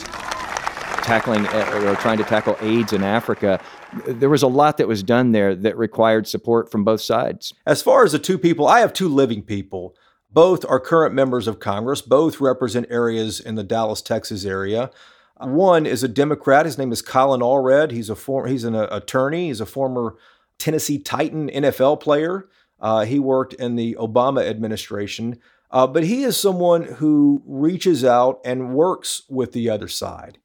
tackling 1.08 1.46
uh, 1.46 1.80
or 1.86 1.96
trying 1.96 2.18
to 2.18 2.24
tackle 2.24 2.56
AIDS 2.60 2.92
in 2.92 3.02
Africa. 3.02 3.58
There 4.06 4.28
was 4.28 4.42
a 4.42 4.46
lot 4.46 4.76
that 4.76 4.86
was 4.86 5.02
done 5.02 5.32
there 5.32 5.54
that 5.54 5.78
required 5.78 6.28
support 6.28 6.70
from 6.70 6.84
both 6.84 7.00
sides. 7.00 7.54
As 7.66 7.80
far 7.80 8.04
as 8.04 8.12
the 8.12 8.18
two 8.18 8.36
people, 8.36 8.66
I 8.66 8.80
have 8.80 8.92
two 8.92 9.08
living 9.08 9.42
people. 9.42 9.96
Both 10.30 10.66
are 10.66 10.78
current 10.78 11.14
members 11.14 11.46
of 11.46 11.60
Congress. 11.60 12.02
Both 12.02 12.42
represent 12.42 12.86
areas 12.90 13.40
in 13.40 13.54
the 13.54 13.64
Dallas, 13.64 14.02
Texas 14.02 14.44
area. 14.44 14.90
One 15.38 15.86
is 15.86 16.04
a 16.04 16.08
Democrat. 16.08 16.66
His 16.66 16.76
name 16.76 16.92
is 16.92 17.00
Colin 17.00 17.40
Allred. 17.40 17.90
He's 17.90 18.10
a 18.10 18.16
former, 18.16 18.48
he's 18.48 18.64
an 18.64 18.74
uh, 18.74 18.88
attorney. 18.90 19.46
He's 19.46 19.62
a 19.62 19.66
former 19.66 20.16
Tennessee 20.58 20.98
Titan 20.98 21.48
NFL 21.48 22.00
player. 22.00 22.48
Uh, 22.78 23.06
he 23.06 23.18
worked 23.18 23.54
in 23.54 23.76
the 23.76 23.96
Obama 23.98 24.46
administration. 24.46 25.38
Uh, 25.70 25.86
but 25.86 26.04
he 26.04 26.22
is 26.22 26.36
someone 26.36 26.82
who 26.82 27.42
reaches 27.46 28.04
out 28.04 28.40
and 28.44 28.74
works 28.74 29.22
with 29.30 29.52
the 29.52 29.70
other 29.70 29.88
side. 29.88 30.38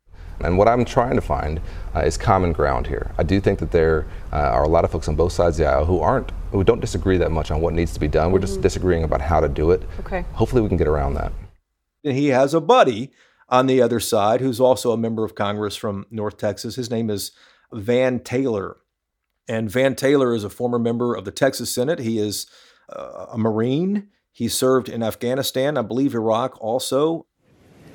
And 0.44 0.58
what 0.58 0.68
I'm 0.68 0.86
trying 0.86 1.16
to 1.16 1.22
find 1.22 1.62
uh, 1.96 2.02
is 2.02 2.18
common 2.18 2.52
ground 2.52 2.88
here. 2.88 3.12
I 3.18 3.24
do 3.24 3.40
think 3.40 3.60
that 3.60 3.72
there 3.72 4.06
uh, 4.32 4.36
are 4.36 4.64
a 4.64 4.68
lot 4.68 4.84
of 4.84 4.92
folks 4.92 5.08
on 5.08 5.16
both 5.16 5.32
sides 5.32 5.60
of 5.60 5.66
the 5.66 5.72
aisle 5.72 5.86
who 5.86 6.00
aren't, 6.00 6.32
who 6.52 6.64
don't 6.64 6.82
disagree 6.82 7.18
that 7.18 7.32
much 7.32 7.52
on 7.52 7.62
what 7.62 7.74
needs 7.74 7.94
to 7.94 8.00
be 8.00 8.08
done. 8.08 8.32
We're 8.32 8.40
mm-hmm. 8.40 8.48
just 8.48 8.62
disagreeing 8.62 9.04
about 9.04 9.22
how 9.22 9.40
to 9.40 9.48
do 9.48 9.72
it. 9.72 9.84
Okay. 10.02 10.26
Hopefully, 10.34 10.62
we 10.62 10.68
can 10.68 10.78
get 10.78 10.88
around 10.88 11.14
that. 11.16 11.32
And 12.04 12.16
he 12.18 12.28
has 12.28 12.54
a 12.54 12.62
buddy 12.62 13.12
on 13.50 13.68
the 13.68 13.82
other 13.82 14.00
side 14.00 14.42
who's 14.42 14.60
also 14.60 14.92
a 14.92 14.98
member 14.98 15.24
of 15.24 15.36
Congress 15.36 15.76
from 15.76 16.06
North 16.12 16.38
Texas. 16.38 16.76
His 16.76 16.90
name 16.90 17.10
is 17.10 17.32
Van 17.72 18.20
Taylor. 18.20 18.78
And 19.48 19.70
Van 19.70 19.96
Taylor 19.96 20.34
is 20.34 20.44
a 20.44 20.50
former 20.50 20.80
member 20.80 21.16
of 21.16 21.26
the 21.26 21.32
Texas 21.32 21.74
Senate. 21.74 22.00
He 22.00 22.18
is 22.18 22.48
uh, 22.90 23.28
a 23.32 23.38
Marine. 23.38 24.08
He 24.32 24.48
served 24.48 24.90
in 24.90 25.04
Afghanistan, 25.04 25.78
I 25.78 25.84
believe 25.84 26.16
Iraq 26.16 26.58
also. 26.62 27.28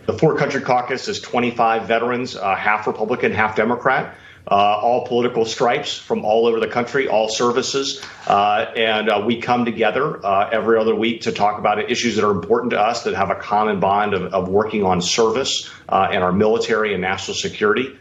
The 0.08 0.16
For 0.16 0.38
Country 0.38 0.62
Caucus 0.62 1.06
is 1.06 1.20
25 1.20 1.86
veterans, 1.86 2.34
uh, 2.34 2.56
half 2.56 2.86
Republican, 2.86 3.30
half 3.30 3.54
Democrat. 3.54 4.16
Uh, 4.50 4.54
all 4.54 5.06
political 5.06 5.44
stripes 5.44 5.98
from 5.98 6.24
all 6.24 6.46
over 6.46 6.58
the 6.58 6.66
country, 6.66 7.08
all 7.08 7.28
services. 7.28 8.02
Uh, 8.26 8.72
and 8.74 9.10
uh, 9.10 9.22
we 9.26 9.38
come 9.38 9.66
together 9.66 10.24
uh, 10.24 10.48
every 10.50 10.78
other 10.78 10.94
week 10.94 11.20
to 11.20 11.30
talk 11.30 11.58
about 11.58 11.90
issues 11.90 12.16
that 12.16 12.24
are 12.24 12.30
important 12.30 12.70
to 12.70 12.80
us 12.80 13.04
that 13.04 13.12
have 13.12 13.28
a 13.28 13.34
common 13.34 13.80
bond 13.80 14.14
of, 14.14 14.32
of 14.32 14.48
working 14.48 14.82
on 14.82 15.02
service 15.02 15.70
uh, 15.90 16.08
and 16.10 16.24
our 16.24 16.32
military 16.32 16.94
and 16.94 17.02
national 17.02 17.34
security. 17.34 17.94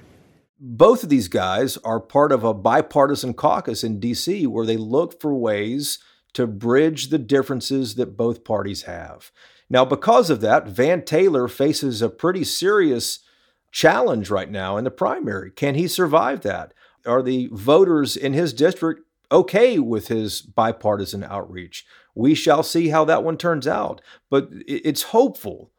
Both 0.61 1.03
of 1.03 1.09
these 1.09 1.27
guys 1.27 1.75
are 1.83 1.99
part 1.99 2.31
of 2.31 2.45
a 2.45 2.53
bipartisan 2.53 3.33
caucus 3.33 3.83
in 3.83 3.99
D.C. 3.99 4.47
where 4.47 4.65
they 4.65 4.77
look 4.77 5.19
for 5.19 5.35
ways 5.35 5.99
to 6.35 6.47
bridge 6.47 7.09
the 7.09 7.17
differences 7.17 7.95
that 7.95 8.15
both 8.15 8.45
parties 8.45 8.83
have. 8.83 9.29
Now, 9.69 9.83
because 9.85 10.29
of 10.29 10.41
that, 10.41 10.67
Van 10.67 11.03
Taylor 11.03 11.47
faces 11.47 12.01
a 12.01 12.09
pretty 12.09 12.43
serious 12.43 13.19
challenge 13.71 14.29
right 14.29 14.49
now 14.49 14.77
in 14.77 14.85
the 14.85 14.91
primary. 14.91 15.51
Can 15.51 15.75
he 15.75 15.87
survive 15.87 16.41
that? 16.41 16.73
Are 17.05 17.21
the 17.21 17.49
voters 17.51 18.15
in 18.15 18.33
his 18.33 18.53
district 18.53 19.01
okay 19.31 19.77
with 19.77 20.07
his 20.07 20.41
bipartisan 20.41 21.23
outreach? 21.23 21.85
We 22.15 22.33
shall 22.33 22.63
see 22.63 22.89
how 22.89 23.05
that 23.05 23.23
one 23.23 23.37
turns 23.37 23.67
out. 23.67 24.01
But 24.29 24.49
it's 24.51 25.03
hopeful, 25.03 25.71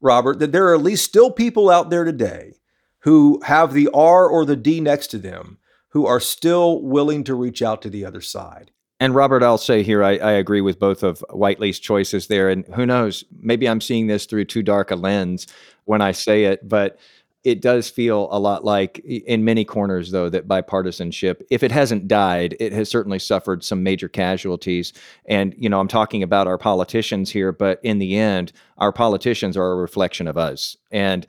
Robert, 0.00 0.38
that 0.38 0.52
there 0.52 0.68
are 0.68 0.74
at 0.74 0.82
least 0.82 1.04
still 1.04 1.30
people 1.30 1.68
out 1.68 1.90
there 1.90 2.04
today 2.04 2.54
who 3.00 3.40
have 3.44 3.72
the 3.72 3.88
R 3.92 4.28
or 4.28 4.44
the 4.44 4.56
D 4.56 4.80
next 4.80 5.08
to 5.08 5.18
them 5.18 5.58
who 5.88 6.06
are 6.06 6.20
still 6.20 6.80
willing 6.80 7.24
to 7.24 7.34
reach 7.34 7.60
out 7.60 7.82
to 7.82 7.90
the 7.90 8.04
other 8.04 8.20
side. 8.20 8.70
And 9.02 9.16
Robert, 9.16 9.42
I'll 9.42 9.58
say 9.58 9.82
here, 9.82 10.04
I, 10.04 10.12
I, 10.18 10.30
agree 10.30 10.60
with 10.60 10.78
both 10.78 11.02
of 11.02 11.24
Whitely's 11.30 11.80
choices 11.80 12.28
there. 12.28 12.48
And 12.48 12.64
who 12.66 12.86
knows, 12.86 13.24
maybe 13.40 13.68
I'm 13.68 13.80
seeing 13.80 14.06
this 14.06 14.26
through 14.26 14.44
too 14.44 14.62
dark 14.62 14.92
a 14.92 14.94
lens 14.94 15.48
when 15.86 16.00
I 16.00 16.12
say 16.12 16.44
it, 16.44 16.68
but 16.68 17.00
it 17.42 17.60
does 17.60 17.90
feel 17.90 18.28
a 18.30 18.38
lot 18.38 18.64
like 18.64 19.00
in 19.00 19.44
many 19.44 19.64
corners 19.64 20.12
though 20.12 20.28
that 20.28 20.46
bipartisanship 20.46 21.42
if 21.50 21.64
it 21.64 21.72
hasn't 21.72 22.06
died 22.06 22.56
it 22.60 22.72
has 22.72 22.88
certainly 22.88 23.18
suffered 23.18 23.64
some 23.64 23.82
major 23.82 24.08
casualties. 24.08 24.92
And 25.26 25.52
you 25.58 25.68
know 25.68 25.80
i'm 25.80 25.88
talking 25.88 26.22
about 26.22 26.46
our 26.46 26.56
politicians 26.56 27.28
here 27.28 27.50
but 27.50 27.80
in 27.82 27.98
the 27.98 28.16
end 28.16 28.52
our 28.78 28.92
politicians 28.92 29.56
are 29.56 29.72
a 29.72 29.74
reflection 29.74 30.28
of 30.28 30.38
us. 30.38 30.76
And 30.92 31.26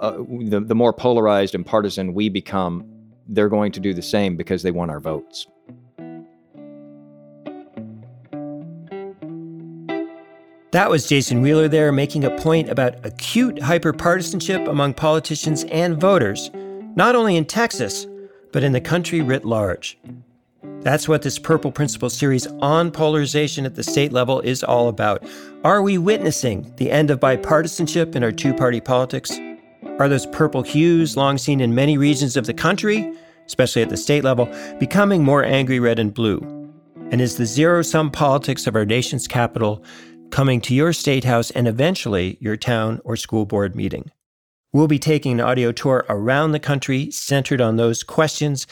uh, 0.00 0.12
the, 0.46 0.60
the 0.60 0.74
more 0.74 0.94
polarized 0.94 1.54
and 1.54 1.66
partisan 1.66 2.14
we 2.14 2.30
become 2.30 2.90
they're 3.28 3.50
going 3.50 3.72
to 3.72 3.80
do 3.80 3.92
the 3.92 4.00
same 4.00 4.38
because 4.38 4.62
they 4.62 4.70
want 4.70 4.90
our 4.90 5.00
votes 5.00 5.46
That 10.74 10.90
was 10.90 11.06
Jason 11.06 11.40
Wheeler 11.40 11.68
there 11.68 11.92
making 11.92 12.24
a 12.24 12.36
point 12.36 12.68
about 12.68 12.96
acute 13.06 13.58
hyperpartisanship 13.58 14.68
among 14.68 14.94
politicians 14.94 15.62
and 15.70 16.00
voters, 16.00 16.50
not 16.96 17.14
only 17.14 17.36
in 17.36 17.44
Texas, 17.44 18.08
but 18.50 18.64
in 18.64 18.72
the 18.72 18.80
country 18.80 19.20
writ 19.20 19.44
large. 19.44 19.96
That's 20.80 21.06
what 21.06 21.22
this 21.22 21.38
Purple 21.38 21.70
Principle 21.70 22.10
series 22.10 22.48
on 22.60 22.90
polarization 22.90 23.64
at 23.66 23.76
the 23.76 23.84
state 23.84 24.10
level 24.10 24.40
is 24.40 24.64
all 24.64 24.88
about. 24.88 25.24
Are 25.62 25.80
we 25.80 25.96
witnessing 25.96 26.74
the 26.76 26.90
end 26.90 27.08
of 27.08 27.20
bipartisanship 27.20 28.16
in 28.16 28.24
our 28.24 28.32
two 28.32 28.52
party 28.52 28.80
politics? 28.80 29.30
Are 30.00 30.08
those 30.08 30.26
purple 30.26 30.62
hues, 30.62 31.16
long 31.16 31.38
seen 31.38 31.60
in 31.60 31.76
many 31.76 31.96
regions 31.96 32.36
of 32.36 32.46
the 32.46 32.52
country, 32.52 33.14
especially 33.46 33.82
at 33.82 33.90
the 33.90 33.96
state 33.96 34.24
level, 34.24 34.52
becoming 34.80 35.22
more 35.22 35.44
angry 35.44 35.78
red 35.78 36.00
and 36.00 36.12
blue? 36.12 36.40
And 37.12 37.20
is 37.20 37.36
the 37.36 37.46
zero 37.46 37.82
sum 37.82 38.10
politics 38.10 38.66
of 38.66 38.74
our 38.74 38.84
nation's 38.84 39.28
capital 39.28 39.84
coming 40.34 40.60
to 40.60 40.74
your 40.74 40.92
state 40.92 41.22
house 41.22 41.52
and 41.52 41.68
eventually 41.68 42.36
your 42.40 42.56
town 42.56 43.00
or 43.04 43.14
school 43.14 43.46
board 43.46 43.76
meeting. 43.76 44.10
We'll 44.72 44.88
be 44.88 44.98
taking 44.98 45.34
an 45.34 45.40
audio 45.40 45.70
tour 45.70 46.04
around 46.08 46.50
the 46.50 46.58
country 46.58 47.12
centered 47.12 47.60
on 47.60 47.76
those 47.76 48.02
questions, 48.02 48.66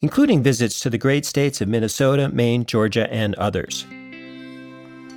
including 0.00 0.44
visits 0.44 0.78
to 0.78 0.88
the 0.88 0.96
great 0.96 1.26
states 1.26 1.60
of 1.60 1.66
Minnesota, 1.66 2.28
Maine, 2.28 2.64
Georgia, 2.64 3.12
and 3.12 3.34
others. 3.34 3.84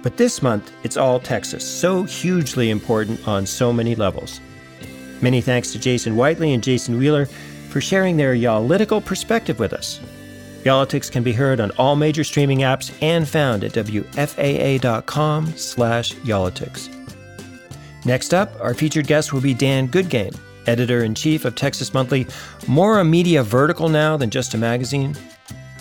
But 0.02 0.18
this 0.18 0.42
month, 0.42 0.72
it's 0.82 0.98
all 0.98 1.20
Texas, 1.20 1.64
so 1.64 2.02
hugely 2.02 2.72
important 2.72 3.28
on 3.28 3.46
so 3.46 3.72
many 3.72 3.94
levels. 3.94 4.42
Many 5.22 5.40
thanks 5.40 5.72
to 5.74 5.78
Jason 5.78 6.16
Whitely 6.16 6.56
and 6.56 6.64
Jason 6.64 6.98
Wheeler 6.98 7.28
for 7.70 7.80
sharing 7.80 8.18
their 8.18 8.34
y'all-litical 8.34 9.06
perspective 9.06 9.60
with 9.60 9.74
us. 9.74 10.00
Y'all-itics 10.66 11.12
can 11.12 11.24
be 11.24 11.32
heard 11.32 11.60
on 11.60 11.72
all 11.72 11.96
major 11.96 12.24
streaming 12.24 12.60
apps 12.60 12.92
and 13.02 13.28
found 13.28 13.64
at 13.64 13.72
wfaa.com 13.72 15.48
slash 15.56 16.16
y'all-itics. 16.24 16.96
Next 18.06 18.34
up, 18.34 18.52
our 18.60 18.74
featured 18.74 19.08
guest 19.08 19.34
will 19.34 19.42
be 19.42 19.54
Dan 19.54 19.88
Goodgame, 19.88 20.38
editor-in-chief 20.68 21.46
of 21.46 21.56
Texas 21.56 21.94
Monthly, 21.94 22.28
more 22.68 23.00
a 23.00 23.06
media 23.06 23.44
vertical 23.44 23.90
now 23.90 24.18
than 24.18 24.30
just 24.30 24.54
a 24.54 24.58
magazine. 24.58 25.16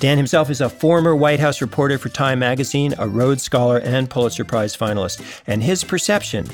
Dan 0.01 0.17
himself 0.17 0.49
is 0.49 0.61
a 0.61 0.69
former 0.69 1.17
White 1.17 1.41
House 1.41 1.61
reporter 1.61 1.99
for 1.99 2.09
Time 2.09 2.39
magazine, 2.39 2.95
a 2.99 3.09
Rhodes 3.09 3.43
Scholar 3.43 3.79
and 3.79 4.09
Pulitzer 4.09 4.45
Prize 4.45 4.77
finalist, 4.77 5.21
and 5.49 5.61
his 5.63 5.83
perception 5.83 6.47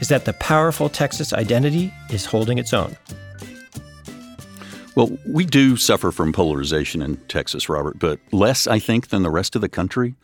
is 0.00 0.08
that 0.08 0.26
the 0.26 0.34
powerful 0.34 0.90
Texas 0.90 1.32
identity 1.32 1.92
is 2.10 2.26
holding 2.26 2.58
its 2.58 2.74
own. 2.74 2.94
Well, 5.00 5.16
we 5.26 5.46
do 5.46 5.78
suffer 5.78 6.12
from 6.12 6.30
polarization 6.30 7.00
in 7.00 7.16
Texas, 7.28 7.70
Robert, 7.70 7.98
but 7.98 8.20
less, 8.32 8.66
I 8.66 8.78
think, 8.78 9.08
than 9.08 9.22
the 9.22 9.30
rest 9.30 9.56
of 9.56 9.62
the 9.62 9.68
country. 9.70 10.14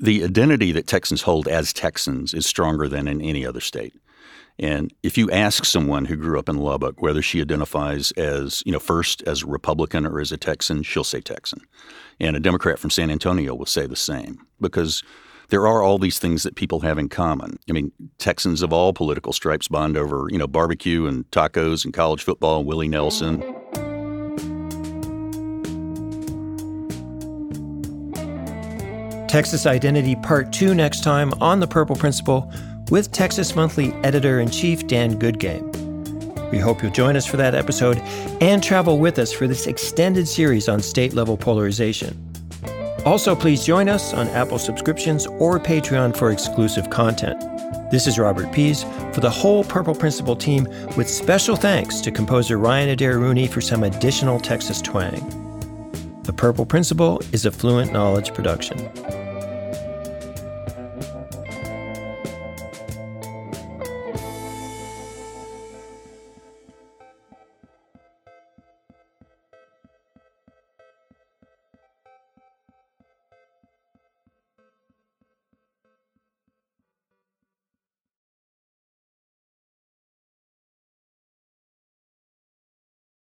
The 0.00 0.24
identity 0.24 0.72
that 0.72 0.86
Texans 0.86 1.20
hold 1.20 1.48
as 1.48 1.74
Texans 1.74 2.32
is 2.32 2.46
stronger 2.46 2.88
than 2.88 3.08
in 3.08 3.20
any 3.20 3.44
other 3.44 3.60
state. 3.60 3.92
And 4.58 4.90
if 5.02 5.18
you 5.18 5.30
ask 5.30 5.66
someone 5.66 6.06
who 6.06 6.16
grew 6.16 6.38
up 6.38 6.48
in 6.48 6.56
Lubbock 6.56 7.02
whether 7.02 7.20
she 7.20 7.42
identifies 7.42 8.10
as, 8.12 8.62
you 8.64 8.72
know, 8.72 8.78
first 8.78 9.22
as 9.26 9.42
a 9.42 9.46
Republican 9.46 10.06
or 10.06 10.18
as 10.18 10.32
a 10.32 10.38
Texan, 10.38 10.82
she'll 10.82 11.04
say 11.04 11.20
Texan. 11.20 11.60
And 12.18 12.34
a 12.34 12.40
Democrat 12.40 12.78
from 12.78 12.88
San 12.88 13.10
Antonio 13.10 13.54
will 13.54 13.66
say 13.66 13.84
the 13.84 13.96
same 13.96 14.46
because 14.62 15.02
there 15.50 15.66
are 15.66 15.82
all 15.82 15.98
these 15.98 16.18
things 16.18 16.42
that 16.44 16.56
people 16.56 16.80
have 16.80 16.96
in 16.96 17.10
common. 17.10 17.58
I 17.68 17.72
mean, 17.72 17.92
Texans 18.16 18.62
of 18.62 18.72
all 18.72 18.94
political 18.94 19.34
stripes 19.34 19.68
bond 19.68 19.98
over, 19.98 20.28
you 20.30 20.38
know, 20.38 20.46
barbecue 20.46 21.04
and 21.04 21.30
tacos 21.32 21.84
and 21.84 21.92
college 21.92 22.22
football 22.22 22.60
and 22.60 22.66
Willie 22.66 22.88
Nelson. 22.88 23.42
Mm. 23.42 23.81
Texas 29.32 29.64
Identity 29.64 30.14
Part 30.14 30.52
2 30.52 30.74
next 30.74 31.02
time 31.02 31.32
on 31.40 31.58
The 31.58 31.66
Purple 31.66 31.96
Principle 31.96 32.52
with 32.90 33.12
Texas 33.12 33.56
Monthly 33.56 33.90
editor 34.04 34.40
in 34.40 34.50
chief 34.50 34.86
Dan 34.86 35.18
Goodgame. 35.18 36.50
We 36.50 36.58
hope 36.58 36.82
you'll 36.82 36.92
join 36.92 37.16
us 37.16 37.24
for 37.24 37.38
that 37.38 37.54
episode 37.54 37.96
and 38.42 38.62
travel 38.62 38.98
with 38.98 39.18
us 39.18 39.32
for 39.32 39.48
this 39.48 39.66
extended 39.66 40.28
series 40.28 40.68
on 40.68 40.82
state 40.82 41.14
level 41.14 41.38
polarization. 41.38 42.14
Also, 43.06 43.34
please 43.34 43.64
join 43.64 43.88
us 43.88 44.12
on 44.12 44.28
Apple 44.28 44.58
subscriptions 44.58 45.26
or 45.26 45.58
Patreon 45.58 46.14
for 46.14 46.30
exclusive 46.30 46.90
content. 46.90 47.40
This 47.90 48.06
is 48.06 48.18
Robert 48.18 48.52
Pease 48.52 48.82
for 49.14 49.20
the 49.20 49.30
whole 49.30 49.64
Purple 49.64 49.94
Principle 49.94 50.36
team, 50.36 50.68
with 50.94 51.08
special 51.08 51.56
thanks 51.56 52.02
to 52.02 52.10
composer 52.10 52.58
Ryan 52.58 52.90
Adair 52.90 53.18
Rooney 53.18 53.46
for 53.46 53.62
some 53.62 53.82
additional 53.82 54.38
Texas 54.38 54.82
twang. 54.82 55.41
The 56.24 56.32
Purple 56.32 56.66
Principle 56.66 57.20
is 57.32 57.44
a 57.46 57.50
Fluent 57.50 57.92
Knowledge 57.92 58.32
production. 58.32 58.78